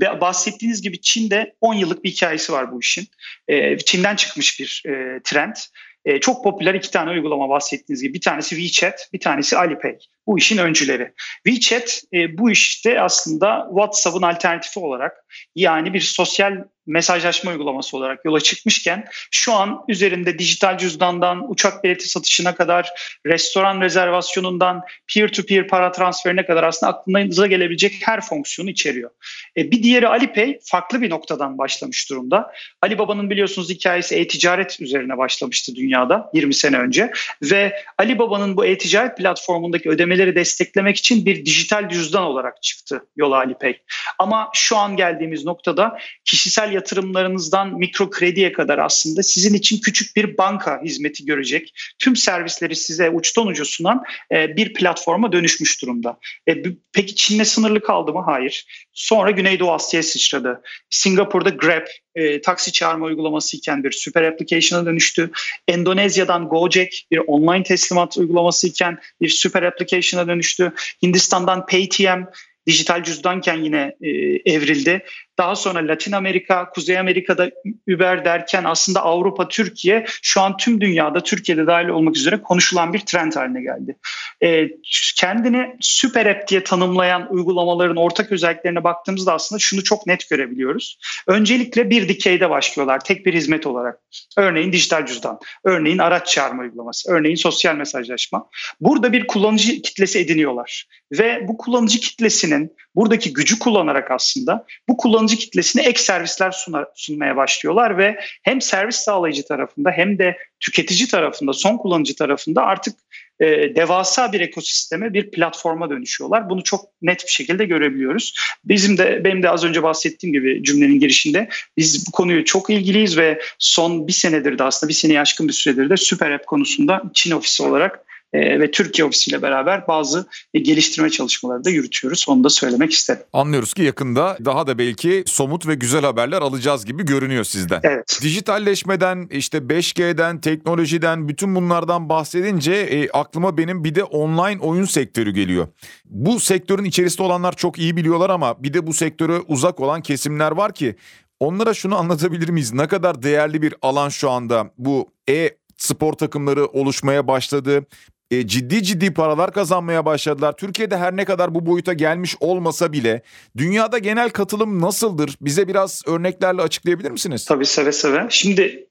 Bahsettiğiniz 0.00 0.82
gibi 0.82 1.00
Çin'de 1.00 1.54
10 1.60 1.74
yıllık 1.74 2.04
bir 2.04 2.10
hikayesi 2.10 2.52
var 2.52 2.72
bu 2.72 2.80
işin. 2.80 3.06
E, 3.48 3.78
Çin'den 3.78 4.16
çıkmış 4.16 4.60
bir 4.60 4.82
e, 4.86 5.20
trend. 5.24 5.56
E, 6.04 6.20
çok 6.20 6.44
popüler 6.44 6.74
iki 6.74 6.90
tane 6.90 7.10
uygulama 7.10 7.48
bahsettiğiniz 7.48 8.02
gibi. 8.02 8.14
Bir 8.14 8.20
tanesi 8.20 8.48
WeChat, 8.56 9.08
bir 9.12 9.20
tanesi 9.20 9.58
Alipay. 9.58 9.98
Bu 10.26 10.38
işin 10.38 10.58
öncüleri. 10.58 11.12
WeChat 11.46 12.02
e, 12.14 12.38
bu 12.38 12.50
işte 12.50 13.00
aslında 13.00 13.66
WhatsApp'ın 13.68 14.22
alternatifi 14.22 14.80
olarak 14.80 15.24
yani 15.54 15.94
bir 15.94 16.00
sosyal 16.00 16.64
mesajlaşma 16.86 17.50
uygulaması 17.50 17.96
olarak 17.96 18.24
yola 18.24 18.40
çıkmışken 18.40 19.04
şu 19.30 19.52
an 19.52 19.84
üzerinde 19.88 20.38
dijital 20.38 20.78
cüzdandan 20.78 21.50
uçak 21.50 21.84
bileti 21.84 22.08
satışına 22.08 22.54
kadar 22.54 22.90
restoran 23.26 23.80
rezervasyonundan 23.80 24.82
peer-to-peer 25.14 25.68
para 25.68 25.92
transferine 25.92 26.46
kadar 26.46 26.64
aslında 26.64 26.92
aklınıza 26.92 27.46
gelebilecek 27.46 27.92
her 28.00 28.20
fonksiyonu 28.20 28.70
içeriyor. 28.70 29.10
E, 29.56 29.70
bir 29.70 29.82
diğeri 29.82 30.08
Alipay 30.08 30.58
farklı 30.64 31.02
bir 31.02 31.10
noktadan 31.10 31.58
başlamış 31.58 32.10
durumda. 32.10 32.52
Ali 32.82 32.98
Baba'nın 32.98 33.30
biliyorsunuz 33.30 33.70
hikayesi 33.70 34.16
e-ticaret 34.16 34.80
üzerine 34.80 35.18
başlamıştı 35.18 35.74
dünyada 35.76 36.30
20 36.34 36.54
sene 36.54 36.78
önce 36.78 37.12
ve 37.42 37.82
Ali 37.98 38.18
Baba'nın 38.18 38.56
bu 38.56 38.66
e-ticaret 38.66 39.16
platformundaki 39.16 39.88
ödemeleri 40.10 40.34
desteklemek 40.34 40.96
için 40.96 41.26
bir 41.26 41.44
dijital 41.44 41.88
cüzdan 41.88 42.22
olarak 42.22 42.62
çıktı 42.62 43.06
yola 43.16 43.36
Alipay. 43.36 43.76
Ama 44.18 44.50
şu 44.54 44.76
an 44.76 44.96
geldiğimiz 44.96 45.44
noktada 45.44 45.98
kişisel 46.24 46.72
yatırımlarınızdan 46.72 47.78
mikro 47.78 48.10
krediye 48.10 48.52
kadar 48.52 48.78
aslında 48.78 49.22
sizin 49.22 49.54
için 49.54 49.80
küçük 49.80 50.16
bir 50.16 50.38
banka 50.38 50.82
hizmeti 50.84 51.24
görecek. 51.24 51.72
Tüm 51.98 52.16
servisleri 52.16 52.76
size 52.76 53.10
uçtan 53.10 53.46
uca 53.46 53.64
sunan 53.64 54.02
e, 54.32 54.56
bir 54.56 54.74
platforma 54.74 55.32
dönüşmüş 55.32 55.82
durumda. 55.82 56.18
E, 56.48 56.62
peki 56.92 57.14
Çin'le 57.14 57.44
sınırlı 57.44 57.80
kaldı 57.80 58.12
mı? 58.12 58.22
Hayır. 58.26 58.66
Sonra 58.92 59.30
Güneydoğu 59.30 59.72
Asya'ya 59.72 60.02
sıçradı. 60.02 60.62
Singapur'da 60.90 61.50
Grab 61.50 61.86
e, 62.14 62.40
taksi 62.40 62.72
çağırma 62.72 63.06
uygulaması 63.06 63.56
iken 63.56 63.84
bir 63.84 63.92
süper 63.92 64.22
application'a 64.22 64.86
dönüştü. 64.86 65.30
Endonezya'dan 65.68 66.48
Gojek 66.48 67.06
bir 67.10 67.18
online 67.18 67.62
teslimat 67.62 68.16
uygulaması 68.16 68.66
iken 68.66 68.98
bir 69.20 69.28
süper 69.28 69.62
application'a 69.62 70.28
dönüştü. 70.28 70.72
Hindistan'dan 71.02 71.66
Paytm 71.66 72.22
dijital 72.66 73.02
cüzdanken 73.02 73.56
yine 73.56 73.96
e, 74.00 74.08
evrildi. 74.52 75.04
Daha 75.40 75.56
sonra 75.56 75.88
Latin 75.88 76.12
Amerika, 76.12 76.70
Kuzey 76.70 76.98
Amerika'da 76.98 77.50
Uber 77.94 78.24
derken 78.24 78.64
aslında 78.64 79.02
Avrupa, 79.02 79.48
Türkiye 79.48 80.04
şu 80.22 80.40
an 80.40 80.56
tüm 80.56 80.80
dünyada 80.80 81.20
Türkiye'de 81.20 81.66
dahil 81.66 81.88
olmak 81.88 82.16
üzere 82.16 82.42
konuşulan 82.42 82.92
bir 82.92 82.98
trend 82.98 83.32
haline 83.32 83.62
geldi. 83.62 83.96
E, 84.42 84.68
kendini 85.16 85.76
süper 85.80 86.26
app 86.26 86.48
diye 86.48 86.64
tanımlayan 86.64 87.32
uygulamaların 87.32 87.96
ortak 87.96 88.32
özelliklerine 88.32 88.84
baktığımızda 88.84 89.34
aslında 89.34 89.58
şunu 89.58 89.84
çok 89.84 90.06
net 90.06 90.30
görebiliyoruz. 90.30 90.98
Öncelikle 91.26 91.90
bir 91.90 92.08
dikeyde 92.08 92.50
başlıyorlar 92.50 93.04
tek 93.04 93.26
bir 93.26 93.34
hizmet 93.34 93.66
olarak. 93.66 93.98
Örneğin 94.36 94.72
dijital 94.72 95.06
cüzdan, 95.06 95.38
örneğin 95.64 95.98
araç 95.98 96.28
çağırma 96.28 96.62
uygulaması, 96.62 97.12
örneğin 97.12 97.36
sosyal 97.36 97.74
mesajlaşma. 97.74 98.48
Burada 98.80 99.12
bir 99.12 99.26
kullanıcı 99.26 99.82
kitlesi 99.82 100.18
ediniyorlar 100.18 100.86
ve 101.12 101.48
bu 101.48 101.56
kullanıcı 101.56 102.00
kitlesinin 102.00 102.72
buradaki 102.94 103.32
gücü 103.32 103.58
kullanarak 103.58 104.10
aslında 104.10 104.66
bu 104.88 104.96
kullanıcı 104.96 105.36
kitlesine 105.36 105.82
ek 105.82 106.02
servisler 106.02 106.54
sunmaya 106.94 107.36
başlıyorlar 107.36 107.98
ve 107.98 108.20
hem 108.42 108.60
servis 108.60 108.96
sağlayıcı 108.96 109.46
tarafında 109.46 109.90
hem 109.90 110.18
de 110.18 110.36
tüketici 110.60 111.08
tarafında, 111.08 111.52
son 111.52 111.76
kullanıcı 111.76 112.16
tarafında 112.16 112.62
artık 112.62 112.94
e, 113.40 113.46
devasa 113.76 114.32
bir 114.32 114.40
ekosisteme, 114.40 115.14
bir 115.14 115.30
platforma 115.30 115.90
dönüşüyorlar. 115.90 116.50
Bunu 116.50 116.62
çok 116.62 116.84
net 117.02 117.24
bir 117.26 117.30
şekilde 117.30 117.64
görebiliyoruz. 117.64 118.34
Bizim 118.64 118.98
de 118.98 119.24
benim 119.24 119.42
de 119.42 119.50
az 119.50 119.64
önce 119.64 119.82
bahsettiğim 119.82 120.32
gibi 120.32 120.64
cümlenin 120.64 121.00
girişinde 121.00 121.48
biz 121.76 122.06
bu 122.06 122.10
konuyu 122.10 122.44
çok 122.44 122.70
ilgiliyiz 122.70 123.18
ve 123.18 123.40
son 123.58 124.08
bir 124.08 124.12
senedir 124.12 124.58
de 124.58 124.62
aslında 124.62 124.88
bir 124.88 124.94
seneye 124.94 125.20
aşkın 125.20 125.48
bir 125.48 125.52
süredir 125.52 125.90
de 125.90 125.96
Süper 125.96 126.30
App 126.30 126.46
konusunda 126.46 127.02
Çin 127.14 127.30
ofisi 127.30 127.62
olarak 127.62 128.09
e, 128.32 128.60
ve 128.60 128.70
Türkiye 128.70 129.06
ofisiyle 129.06 129.42
beraber 129.42 129.88
bazı 129.88 130.26
e, 130.54 130.58
geliştirme 130.58 131.10
çalışmaları 131.10 131.64
da 131.64 131.70
yürütüyoruz. 131.70 132.26
Onu 132.28 132.44
da 132.44 132.50
söylemek 132.50 132.92
isterim. 132.92 133.22
Anlıyoruz 133.32 133.74
ki 133.74 133.82
yakında 133.82 134.38
daha 134.44 134.66
da 134.66 134.78
belki 134.78 135.24
somut 135.26 135.66
ve 135.66 135.74
güzel 135.74 136.02
haberler 136.02 136.42
alacağız 136.42 136.84
gibi 136.84 137.04
görünüyor 137.04 137.44
sizden. 137.44 137.80
Evet. 137.82 138.18
Dijitalleşmeden, 138.22 139.28
işte 139.30 139.58
5G'den, 139.58 140.40
teknolojiden, 140.40 141.28
bütün 141.28 141.54
bunlardan 141.54 142.08
bahsedince 142.08 142.72
e, 142.72 143.10
aklıma 143.10 143.56
benim 143.56 143.84
bir 143.84 143.94
de 143.94 144.04
online 144.04 144.60
oyun 144.60 144.84
sektörü 144.84 145.30
geliyor. 145.30 145.68
Bu 146.04 146.40
sektörün 146.40 146.84
içerisinde 146.84 147.22
olanlar 147.22 147.56
çok 147.56 147.78
iyi 147.78 147.96
biliyorlar 147.96 148.30
ama 148.30 148.62
bir 148.62 148.74
de 148.74 148.86
bu 148.86 148.92
sektöre 148.92 149.38
uzak 149.48 149.80
olan 149.80 150.02
kesimler 150.02 150.52
var 150.52 150.74
ki 150.74 150.94
onlara 151.40 151.74
şunu 151.74 151.96
anlatabilir 151.96 152.48
miyiz? 152.48 152.72
Ne 152.72 152.88
kadar 152.88 153.22
değerli 153.22 153.62
bir 153.62 153.74
alan 153.82 154.08
şu 154.08 154.30
anda 154.30 154.70
bu 154.78 155.08
e 155.28 155.50
spor 155.76 156.12
takımları 156.12 156.66
oluşmaya 156.66 157.26
başladı 157.26 157.86
e, 158.30 158.46
ciddi 158.46 158.82
ciddi 158.82 159.14
paralar 159.14 159.52
kazanmaya 159.52 160.04
başladılar. 160.04 160.56
Türkiye'de 160.56 160.96
her 160.96 161.16
ne 161.16 161.24
kadar 161.24 161.54
bu 161.54 161.66
boyuta 161.66 161.92
gelmiş 161.92 162.36
olmasa 162.40 162.92
bile 162.92 163.22
dünyada 163.56 163.98
genel 163.98 164.30
katılım 164.30 164.82
nasıldır? 164.82 165.36
Bize 165.40 165.68
biraz 165.68 166.02
örneklerle 166.06 166.62
açıklayabilir 166.62 167.10
misiniz? 167.10 167.44
Tabii 167.44 167.66
seve 167.66 167.92
seve. 167.92 168.26
Şimdi 168.30 168.86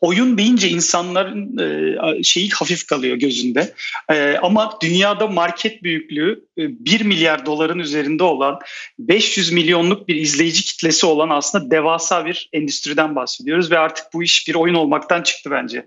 oyun 0.00 0.38
deyince 0.38 0.68
insanların 0.68 1.58
e, 1.58 2.22
şeyi 2.22 2.50
hafif 2.50 2.86
kalıyor 2.86 3.16
gözünde. 3.16 3.74
E, 4.10 4.36
ama 4.42 4.78
dünyada 4.82 5.26
market 5.26 5.82
büyüklüğü 5.82 6.44
1 6.68 7.00
milyar 7.00 7.46
doların 7.46 7.78
üzerinde 7.78 8.22
olan 8.22 8.58
500 8.98 9.52
milyonluk 9.52 10.08
bir 10.08 10.16
izleyici 10.16 10.64
kitlesi 10.64 11.06
olan 11.06 11.28
aslında 11.30 11.70
devasa 11.70 12.26
bir 12.26 12.48
endüstriden 12.52 13.16
bahsediyoruz 13.16 13.70
ve 13.70 13.78
artık 13.78 14.06
bu 14.14 14.22
iş 14.22 14.48
bir 14.48 14.54
oyun 14.54 14.74
olmaktan 14.74 15.22
çıktı 15.22 15.50
bence. 15.50 15.86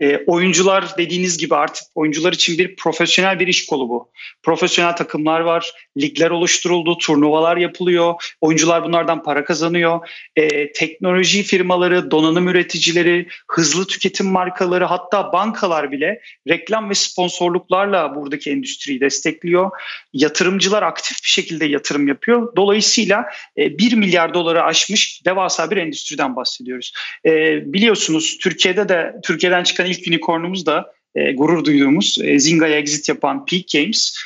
E, 0.00 0.18
oyuncular 0.26 0.98
dediğiniz 0.98 1.38
gibi 1.38 1.54
artık 1.56 1.84
oyuncular 1.94 2.32
için 2.32 2.58
bir 2.58 2.76
profesyonel 2.76 3.40
bir 3.40 3.46
iş 3.46 3.66
kolu 3.66 3.88
bu. 3.88 4.10
Profesyonel 4.42 4.96
takımlar 4.96 5.40
var, 5.40 5.72
ligler 6.00 6.30
oluşturuldu, 6.30 6.98
turnuvalar 6.98 7.56
yapılıyor, 7.56 8.14
oyuncular 8.40 8.84
bunlardan 8.84 9.22
para 9.22 9.44
kazanıyor. 9.44 10.08
E, 10.36 10.72
teknoloji 10.72 11.42
firmaları, 11.42 12.10
donanım 12.10 12.48
üreticileri, 12.48 13.28
hızlı 13.50 13.86
tüketim 13.86 14.26
markaları 14.26 14.84
hatta 14.84 15.32
bankalar 15.32 15.92
bile 15.92 16.20
reklam 16.48 16.90
ve 16.90 16.94
sponsorluklarla 16.94 18.14
buradaki 18.14 18.50
endüstriyi 18.50 19.00
destekliyor. 19.00 19.70
Yatırımcılar 20.12 20.82
aktif 20.82 21.24
bir 21.24 21.28
şekilde 21.28 21.64
yatırım 21.64 22.08
yapıyor. 22.08 22.56
Dolayısıyla 22.56 23.26
1 23.56 23.92
e, 23.92 23.96
milyar 23.96 24.34
doları 24.34 24.64
aşmış 24.64 25.22
devasa 25.24 25.70
bir 25.70 25.76
endüstriden 25.76 26.36
bahsediyoruz. 26.36 26.92
E, 27.26 27.32
biliyorsunuz 27.72 28.38
Türkiye'de 28.40 28.88
de 28.88 29.14
Türkiye'den 29.22 29.62
çıkan 29.62 29.86
ilk 29.86 30.08
unicornumuz 30.08 30.66
da 30.66 30.92
e, 31.14 31.32
gurur 31.32 31.64
duyduğumuz 31.64 32.18
Zinga'ya 32.36 32.78
exit 32.78 33.08
yapan 33.08 33.46
Peak 33.46 33.64
Games 33.74 34.16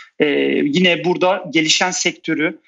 yine 0.62 1.04
burada 1.04 1.44
gelişen 1.50 1.90
sektörü 1.90 2.58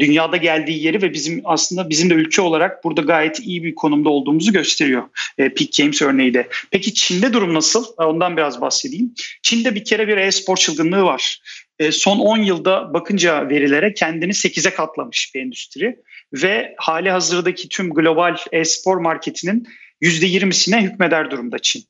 dünyada 0.00 0.36
geldiği 0.36 0.84
yeri 0.84 1.02
ve 1.02 1.12
bizim 1.12 1.40
aslında 1.44 1.90
bizim 1.90 2.10
de 2.10 2.14
ülke 2.14 2.42
olarak 2.42 2.84
burada 2.84 3.00
gayet 3.00 3.40
iyi 3.40 3.64
bir 3.64 3.74
konumda 3.74 4.08
olduğumuzu 4.08 4.52
gösteriyor 4.52 5.02
Peak 5.36 5.68
Games 5.78 6.02
örneği 6.02 6.34
de. 6.34 6.48
Peki 6.70 6.94
Çin'de 6.94 7.32
durum 7.32 7.54
nasıl? 7.54 7.84
Ondan 7.96 8.36
biraz 8.36 8.60
bahsedeyim. 8.60 9.14
Çin'de 9.42 9.74
bir 9.74 9.84
kere 9.84 10.08
bir 10.08 10.16
e-spor 10.16 10.56
çılgınlığı 10.56 11.02
var. 11.02 11.40
E, 11.80 11.92
son 11.92 12.18
10 12.18 12.38
yılda 12.38 12.94
bakınca 12.94 13.48
verilere 13.48 13.94
kendini 13.94 14.30
8'e 14.32 14.74
katlamış 14.74 15.32
bir 15.34 15.40
endüstri 15.40 15.96
ve 16.32 16.74
hali 16.76 17.10
hazırdaki 17.10 17.68
tüm 17.68 17.94
global 17.94 18.36
e-spor 18.52 18.96
marketinin 18.96 19.68
%20'sine 20.02 20.82
hükmeder 20.82 21.30
durumda 21.30 21.58
Çin. 21.58 21.84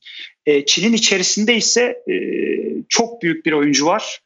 E, 0.45 0.65
Çin'in 0.65 0.93
içerisinde 0.93 1.55
ise 1.55 1.81
e, 2.11 2.15
çok 2.89 3.21
büyük 3.21 3.45
bir 3.45 3.51
oyuncu 3.51 3.85
var. 3.85 4.19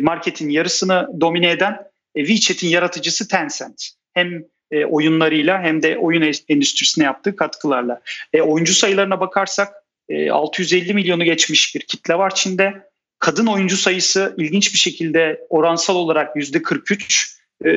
Marketin 0.00 0.48
yarısını 0.48 1.08
domine 1.20 1.50
eden 1.50 1.76
WeChat'in 2.16 2.68
yaratıcısı 2.68 3.28
Tencent. 3.28 3.84
Hem 4.14 4.44
oyunlarıyla 4.88 5.62
hem 5.62 5.82
de 5.82 5.98
oyun 5.98 6.32
endüstrisine 6.48 7.04
yaptığı 7.04 7.36
katkılarla. 7.36 8.00
Oyuncu 8.42 8.74
sayılarına 8.74 9.20
bakarsak 9.20 9.68
e, 10.08 10.30
650 10.30 10.94
milyonu 10.94 11.24
geçmiş 11.24 11.74
bir 11.74 11.80
kitle 11.80 12.14
var 12.14 12.34
Çin'de. 12.34 12.89
Kadın 13.20 13.46
oyuncu 13.46 13.76
sayısı 13.76 14.34
ilginç 14.38 14.72
bir 14.72 14.78
şekilde 14.78 15.46
oransal 15.48 15.96
olarak 15.96 16.36
%43 16.36 17.40
e, 17.64 17.70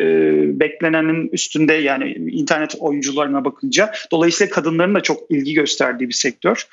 beklenenin 0.60 1.30
üstünde 1.32 1.74
yani 1.74 2.12
internet 2.32 2.76
oyuncularına 2.80 3.46
bakınca. 3.46 3.92
Dolayısıyla 4.12 4.52
kadınların 4.52 4.96
da 4.96 5.02
çok 5.02 5.32
ilgi 5.32 5.54
gösterdiği 5.54 6.08
bir 6.08 6.14
sektör. 6.14 6.68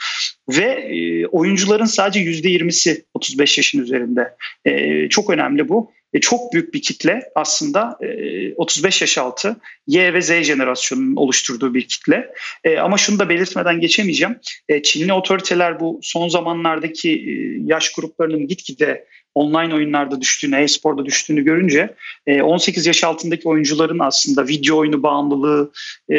Ve 0.48 0.64
e, 0.64 1.26
oyuncuların 1.26 1.84
sadece 1.84 2.20
%20'si 2.20 3.02
35 3.14 3.58
yaşın 3.58 3.82
üzerinde. 3.82 4.34
E, 4.64 5.08
çok 5.08 5.30
önemli 5.30 5.68
bu 5.68 5.92
e, 6.14 6.20
çok 6.20 6.52
büyük 6.52 6.74
bir 6.74 6.82
kitle 6.82 7.30
aslında 7.34 7.98
e, 8.02 8.54
35 8.54 9.00
yaş 9.00 9.18
altı 9.18 9.56
Y 9.86 10.14
ve 10.14 10.22
Z 10.22 10.42
jenerasyonunun 10.42 11.16
oluşturduğu 11.16 11.74
bir 11.74 11.88
kitle. 11.88 12.32
E, 12.64 12.78
ama 12.78 12.98
şunu 12.98 13.18
da 13.18 13.28
belirtmeden 13.28 13.80
geçemeyeceğim. 13.80 14.36
E, 14.68 14.82
Çinli 14.82 15.12
otoriteler 15.12 15.80
bu 15.80 16.00
son 16.02 16.28
zamanlardaki 16.28 17.10
e, 17.10 17.32
yaş 17.64 17.92
gruplarının 17.92 18.46
gitgide 18.46 19.06
online 19.34 19.74
oyunlarda 19.74 20.20
düştüğünü, 20.20 20.56
e-sporda 20.56 21.06
düştüğünü 21.06 21.42
görünce 21.44 21.94
18 22.42 22.86
e, 22.86 22.88
yaş 22.88 23.04
altındaki 23.04 23.48
oyuncuların 23.48 23.98
aslında 23.98 24.48
video 24.48 24.76
oyunu 24.76 25.02
bağımlılığı 25.02 25.72
e, 26.08 26.18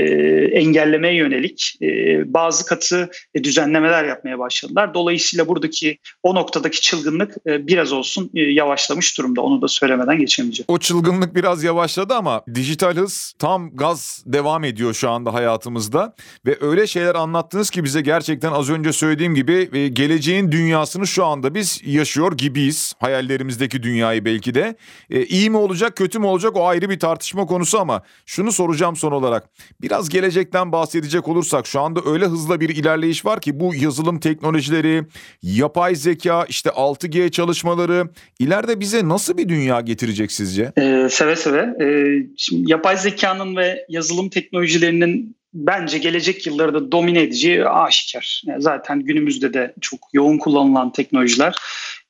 engellemeye 0.51 1.15
yönelik 1.15 1.77
e, 1.81 1.87
bazı 2.33 2.65
katı 2.65 3.09
düzenlemeler 3.43 4.05
yapmaya 4.05 4.39
başladılar. 4.39 4.93
Dolayısıyla 4.93 5.47
buradaki 5.47 5.97
o 6.23 6.35
noktadaki 6.35 6.81
çılgınlık 6.81 7.45
biraz 7.45 7.93
olsun 7.93 8.29
yavaşlamış 8.33 9.17
durumda. 9.17 9.41
Onu 9.41 9.61
da 9.61 9.67
söylemeden 9.67 10.19
geçemeyeceğim. 10.19 10.65
O 10.67 10.77
çılgınlık 10.77 11.35
biraz 11.35 11.63
yavaşladı 11.63 12.13
ama 12.13 12.43
dijital 12.55 12.95
hız 12.95 13.33
tam 13.39 13.75
gaz 13.75 14.23
devam 14.25 14.63
ediyor 14.63 14.93
şu 14.93 15.09
anda 15.09 15.33
hayatımızda 15.33 16.15
ve 16.45 16.57
öyle 16.61 16.87
şeyler 16.87 17.15
anlattınız 17.15 17.69
ki 17.69 17.83
bize 17.83 18.01
gerçekten 18.01 18.51
az 18.51 18.69
önce 18.69 18.93
söylediğim 18.93 19.35
gibi 19.35 19.93
geleceğin 19.93 20.51
dünyasını 20.51 21.07
şu 21.07 21.25
anda 21.25 21.55
biz 21.55 21.81
yaşıyor 21.85 22.37
gibiyiz 22.37 22.93
hayallerimizdeki 23.01 23.83
dünyayı 23.83 24.25
belki 24.25 24.53
de. 24.53 24.75
E, 25.09 25.25
iyi 25.25 25.49
mi 25.49 25.57
olacak 25.57 25.97
kötü 25.97 26.19
mü 26.19 26.25
olacak 26.25 26.55
o 26.55 26.67
ayrı 26.67 26.89
bir 26.89 26.99
tartışma 26.99 27.45
konusu 27.45 27.79
ama 27.79 28.03
şunu 28.25 28.51
soracağım 28.51 28.95
son 28.95 29.11
olarak. 29.11 29.49
Biraz 29.81 30.09
gelecekten 30.09 30.71
bahsedecek 30.71 31.27
olursak 31.27 31.67
şu 31.67 31.81
anda 31.81 31.99
öyle 32.05 32.25
hızla 32.25 32.59
bir 32.59 32.69
ilerleyiş 32.69 33.25
var 33.25 33.41
ki 33.41 33.59
bu 33.59 33.75
yazılım 33.75 34.19
teknolojileri, 34.19 35.03
yapay 35.41 35.95
zeka, 35.95 36.45
işte 36.49 36.69
6G 36.69 37.31
çalışmaları 37.31 38.09
ileride 38.39 38.79
bize 38.79 39.09
nasıl 39.09 39.37
bir 39.37 39.49
dünya 39.49 39.81
getirecek 39.81 40.31
sizce? 40.31 40.71
Ee, 40.77 41.07
seve 41.09 41.35
seve. 41.35 41.83
Ee, 41.83 42.27
şimdi 42.37 42.71
yapay 42.71 42.97
zekanın 42.97 43.55
ve 43.55 43.85
yazılım 43.89 44.29
teknolojilerinin 44.29 45.35
bence 45.53 45.97
gelecek 45.97 46.47
yılları 46.47 46.73
da 46.73 46.91
domine 46.91 47.21
edeceği 47.21 47.65
aşikar. 47.65 48.41
Yani 48.45 48.61
zaten 48.61 48.99
günümüzde 48.99 49.53
de 49.53 49.73
çok 49.81 49.99
yoğun 50.13 50.37
kullanılan 50.37 50.91
teknolojiler. 50.91 51.55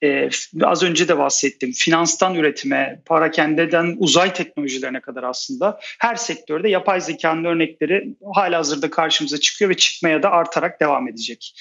Ee, 0.03 0.29
az 0.63 0.83
önce 0.83 1.07
de 1.07 1.17
bahsettim. 1.17 1.71
Finanstan 1.71 2.35
üretime, 2.35 3.01
parakendeden 3.05 3.95
uzay 3.97 4.33
teknolojilerine 4.33 5.01
kadar 5.01 5.23
aslında 5.23 5.79
her 5.99 6.15
sektörde 6.15 6.69
yapay 6.69 7.01
zekanın 7.01 7.43
örnekleri 7.43 8.15
hala 8.33 8.57
hazırda 8.57 8.89
karşımıza 8.89 9.39
çıkıyor 9.39 9.71
ve 9.71 9.77
çıkmaya 9.77 10.23
da 10.23 10.31
artarak 10.31 10.81
devam 10.81 11.07
edecek. 11.07 11.53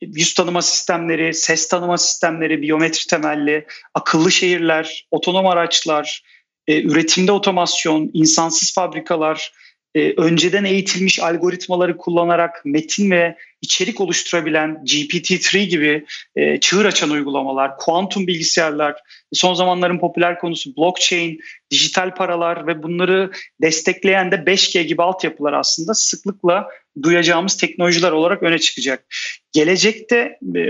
Yüz 0.00 0.34
tanıma 0.34 0.62
sistemleri, 0.62 1.34
ses 1.34 1.68
tanıma 1.68 1.98
sistemleri, 1.98 2.62
biyometri 2.62 3.06
temelli, 3.06 3.66
akıllı 3.94 4.32
şehirler, 4.32 5.06
otonom 5.10 5.46
araçlar, 5.46 6.22
e, 6.66 6.82
üretimde 6.82 7.32
otomasyon, 7.32 8.10
insansız 8.12 8.74
fabrikalar, 8.74 9.52
e, 9.94 10.12
önceden 10.16 10.64
eğitilmiş 10.64 11.20
algoritmaları 11.20 11.96
kullanarak 11.96 12.62
metin 12.64 13.10
ve 13.10 13.36
içerik 13.62 14.00
oluşturabilen 14.00 14.82
GPT-3 14.84 15.62
gibi 15.62 16.04
e, 16.36 16.60
çığır 16.60 16.84
açan 16.84 17.10
uygulamalar, 17.10 17.76
kuantum 17.76 18.26
bilgisayarlar, 18.26 18.96
son 19.32 19.54
zamanların 19.54 19.98
popüler 19.98 20.38
konusu 20.38 20.76
blockchain, 20.76 21.40
dijital 21.70 22.14
paralar 22.14 22.66
ve 22.66 22.82
bunları 22.82 23.30
destekleyen 23.62 24.32
de 24.32 24.36
5G 24.36 24.82
gibi 24.82 25.02
altyapılar 25.02 25.52
aslında 25.52 25.94
sıklıkla 25.94 26.68
duyacağımız 27.02 27.56
teknolojiler 27.56 28.12
olarak 28.12 28.42
öne 28.42 28.58
çıkacak. 28.58 29.04
Gelecekte 29.52 30.38
e, 30.56 30.60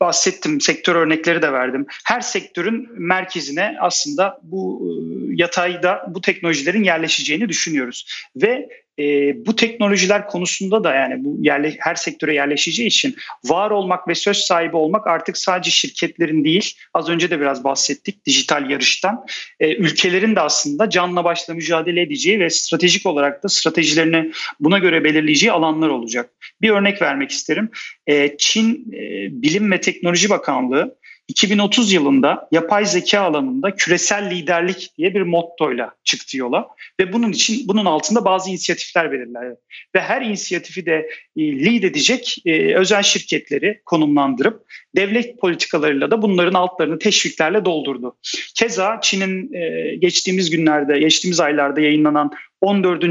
bahsettim, 0.00 0.60
sektör 0.60 0.94
örnekleri 0.94 1.42
de 1.42 1.52
verdim. 1.52 1.86
Her 2.04 2.20
sektörün 2.20 2.88
merkezine 2.92 3.76
aslında 3.80 4.40
bu 4.42 4.82
e, 4.82 4.90
yatayda 5.34 6.04
bu 6.08 6.20
teknolojilerin 6.20 6.84
yerleşeceğini 6.84 7.48
düşünüyoruz. 7.48 8.06
Ve 8.36 8.68
e, 8.98 9.34
bu 9.46 9.56
teknolojiler 9.56 10.26
konusunda 10.26 10.84
da 10.84 10.94
yani 10.94 11.24
bu 11.24 11.38
yerle, 11.40 11.76
her 11.78 11.94
sektöre 11.94 12.34
yerleşeceği 12.34 12.88
için 12.88 13.16
var 13.44 13.70
olmak 13.70 14.08
ve 14.08 14.14
söz 14.14 14.36
sahibi 14.36 14.76
olmak 14.76 15.06
artık 15.06 15.38
sadece 15.38 15.70
şirketlerin 15.70 16.44
değil 16.44 16.74
az 16.94 17.08
önce 17.08 17.30
de 17.30 17.40
biraz 17.40 17.64
bahsettik 17.64 18.26
dijital 18.26 18.70
yarıştan 18.70 19.24
e, 19.60 19.76
ülkelerin 19.76 20.36
de 20.36 20.40
aslında 20.40 20.90
canla 20.90 21.24
başla 21.24 21.54
mücadele 21.54 22.02
edeceği 22.02 22.40
ve 22.40 22.50
stratejik 22.50 23.06
olarak 23.06 23.44
da 23.44 23.48
stratejilerini 23.48 24.32
buna 24.60 24.78
göre 24.78 25.04
belirleyeceği 25.04 25.52
alanlar 25.52 25.88
olacak. 25.88 26.30
Bir 26.62 26.70
örnek 26.70 27.02
vermek 27.02 27.30
isterim. 27.30 27.70
E, 28.06 28.36
Çin 28.38 28.92
e, 28.92 29.28
Bilim 29.42 29.72
ve 29.72 29.80
Teknoloji 29.80 30.30
Bakanlığı 30.30 30.96
2030 31.28 31.92
yılında 31.92 32.48
yapay 32.52 32.86
zeka 32.86 33.20
alanında 33.20 33.74
küresel 33.74 34.30
liderlik 34.30 34.90
diye 34.98 35.14
bir 35.14 35.22
mottoyla 35.22 35.94
çıktı 36.04 36.36
yola 36.36 36.68
ve 37.00 37.12
bunun 37.12 37.32
için 37.32 37.68
bunun 37.68 37.84
altında 37.84 38.24
bazı 38.24 38.50
inisiyatifler 38.50 39.12
belirler 39.12 39.54
ve 39.94 40.00
her 40.00 40.22
inisiyatifi 40.22 40.86
de 40.86 41.10
e, 41.36 41.64
lead 41.64 41.82
edecek 41.82 42.36
e, 42.44 42.74
özel 42.74 43.02
şirketleri 43.02 43.80
konumlandırıp 43.84 44.66
devlet 44.96 45.38
politikalarıyla 45.38 46.10
da 46.10 46.22
bunların 46.22 46.54
altlarını 46.54 46.98
teşviklerle 46.98 47.64
doldurdu. 47.64 48.16
Keza 48.54 48.98
Çin'in 49.02 49.52
e, 49.54 49.94
geçtiğimiz 49.96 50.50
günlerde, 50.50 50.98
geçtiğimiz 50.98 51.40
aylarda 51.40 51.80
yayınlanan 51.80 52.30
14. 52.60 53.04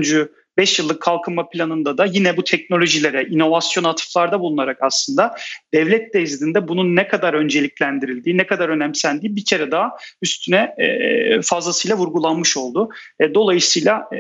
5 0.57 0.79
yıllık 0.79 1.01
kalkınma 1.01 1.49
planında 1.49 1.97
da 1.97 2.05
yine 2.05 2.37
bu 2.37 2.43
teknolojilere, 2.43 3.23
inovasyon 3.23 3.83
atıflarda 3.83 4.39
bulunarak 4.39 4.77
aslında 4.81 5.35
devlet 5.73 6.13
nezdinde 6.13 6.67
bunun 6.67 6.95
ne 6.95 7.07
kadar 7.07 7.33
önceliklendirildiği, 7.33 8.37
ne 8.37 8.47
kadar 8.47 8.69
önemsendiği 8.69 9.35
bir 9.35 9.45
kere 9.45 9.71
daha 9.71 9.97
üstüne 10.21 10.75
e, 10.77 11.41
fazlasıyla 11.41 11.97
vurgulanmış 11.97 12.57
oldu. 12.57 12.89
E, 13.19 13.33
dolayısıyla 13.33 14.09
e, 14.13 14.17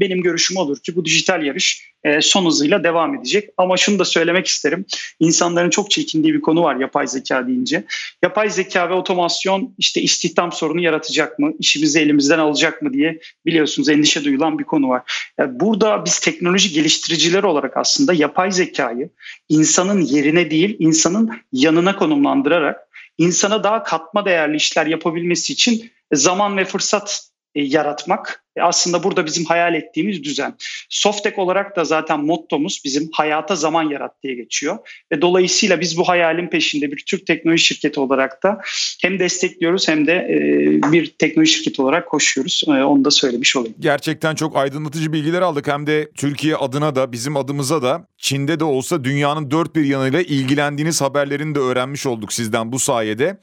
benim 0.00 0.22
görüşüm 0.22 0.56
olur 0.56 0.78
ki 0.78 0.96
bu 0.96 1.04
dijital 1.04 1.44
yarış 1.44 1.94
son 2.20 2.46
hızıyla 2.46 2.84
devam 2.84 3.14
edecek. 3.14 3.50
Ama 3.56 3.76
şunu 3.76 3.98
da 3.98 4.04
söylemek 4.04 4.46
isterim. 4.46 4.84
İnsanların 5.20 5.70
çok 5.70 5.90
çekindiği 5.90 6.34
bir 6.34 6.40
konu 6.40 6.62
var 6.62 6.76
yapay 6.76 7.06
zeka 7.06 7.46
deyince. 7.46 7.84
Yapay 8.22 8.50
zeka 8.50 8.90
ve 8.90 8.94
otomasyon 8.94 9.74
işte 9.78 10.02
istihdam 10.02 10.52
sorunu 10.52 10.80
yaratacak 10.80 11.38
mı? 11.38 11.52
İşimizi 11.58 12.00
elimizden 12.00 12.38
alacak 12.38 12.82
mı 12.82 12.92
diye 12.92 13.18
biliyorsunuz 13.46 13.88
endişe 13.88 14.24
duyulan 14.24 14.58
bir 14.58 14.64
konu 14.64 14.88
var. 14.88 15.32
Yani 15.38 15.60
bu 15.60 15.73
burada 15.80 16.04
biz 16.04 16.18
teknoloji 16.18 16.72
geliştiricileri 16.72 17.46
olarak 17.46 17.76
aslında 17.76 18.12
yapay 18.12 18.52
zekayı 18.52 19.10
insanın 19.48 20.00
yerine 20.00 20.50
değil, 20.50 20.76
insanın 20.78 21.30
yanına 21.52 21.96
konumlandırarak 21.96 22.88
insana 23.18 23.64
daha 23.64 23.82
katma 23.82 24.24
değerli 24.24 24.56
işler 24.56 24.86
yapabilmesi 24.86 25.52
için 25.52 25.92
zaman 26.12 26.56
ve 26.56 26.64
fırsat 26.64 27.28
e, 27.54 27.62
yaratmak 27.62 28.43
e, 28.56 28.62
aslında 28.62 29.02
burada 29.02 29.26
bizim 29.26 29.44
hayal 29.44 29.74
ettiğimiz 29.74 30.24
düzen. 30.24 30.54
Softek 30.88 31.38
olarak 31.38 31.76
da 31.76 31.84
zaten 31.84 32.20
mottomuz 32.20 32.82
bizim 32.84 33.08
hayata 33.12 33.56
zaman 33.56 33.90
yarat 33.90 34.22
diye 34.22 34.34
geçiyor. 34.34 34.78
Ve 35.12 35.22
dolayısıyla 35.22 35.80
biz 35.80 35.98
bu 35.98 36.08
hayalin 36.08 36.48
peşinde 36.48 36.92
bir 36.92 37.04
Türk 37.06 37.26
teknoloji 37.26 37.64
şirketi 37.64 38.00
olarak 38.00 38.42
da 38.42 38.60
hem 39.02 39.18
destekliyoruz 39.18 39.88
hem 39.88 40.06
de 40.06 40.12
e, 40.12 40.92
bir 40.92 41.14
teknoloji 41.18 41.52
şirketi 41.52 41.82
olarak 41.82 42.08
koşuyoruz. 42.08 42.62
Onu 42.68 43.04
da 43.04 43.10
söylemiş 43.10 43.56
olayım. 43.56 43.74
Gerçekten 43.80 44.34
çok 44.34 44.56
aydınlatıcı 44.56 45.12
bilgiler 45.12 45.42
aldık. 45.42 45.68
Hem 45.68 45.86
de 45.86 46.10
Türkiye 46.16 46.56
adına 46.56 46.94
da 46.94 47.12
bizim 47.12 47.36
adımıza 47.36 47.82
da 47.82 48.06
Çin'de 48.18 48.60
de 48.60 48.64
olsa 48.64 49.04
dünyanın 49.04 49.50
dört 49.50 49.76
bir 49.76 49.84
yanıyla 49.84 50.22
ilgilendiğiniz 50.22 51.00
haberlerini 51.00 51.54
de 51.54 51.58
öğrenmiş 51.58 52.06
olduk 52.06 52.32
sizden 52.32 52.72
bu 52.72 52.78
sayede. 52.78 53.40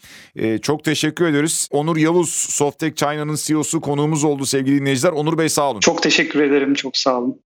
Çok 0.61 0.83
teşekkür 0.83 1.25
ediyoruz. 1.25 1.67
Onur 1.71 1.97
Yavuz, 1.97 2.29
Softek 2.29 2.97
China'nın 2.97 3.35
CEO'su 3.35 3.81
konuğumuz 3.81 4.23
oldu 4.23 4.45
sevgili 4.45 4.85
dinleyiciler. 5.01 5.11
Onur 5.11 5.37
Bey 5.37 5.49
sağ 5.49 5.71
olun. 5.71 5.79
Çok 5.79 6.03
teşekkür 6.03 6.41
ederim. 6.41 6.73
Çok 6.73 6.97
sağ 6.97 7.19
olun. 7.19 7.41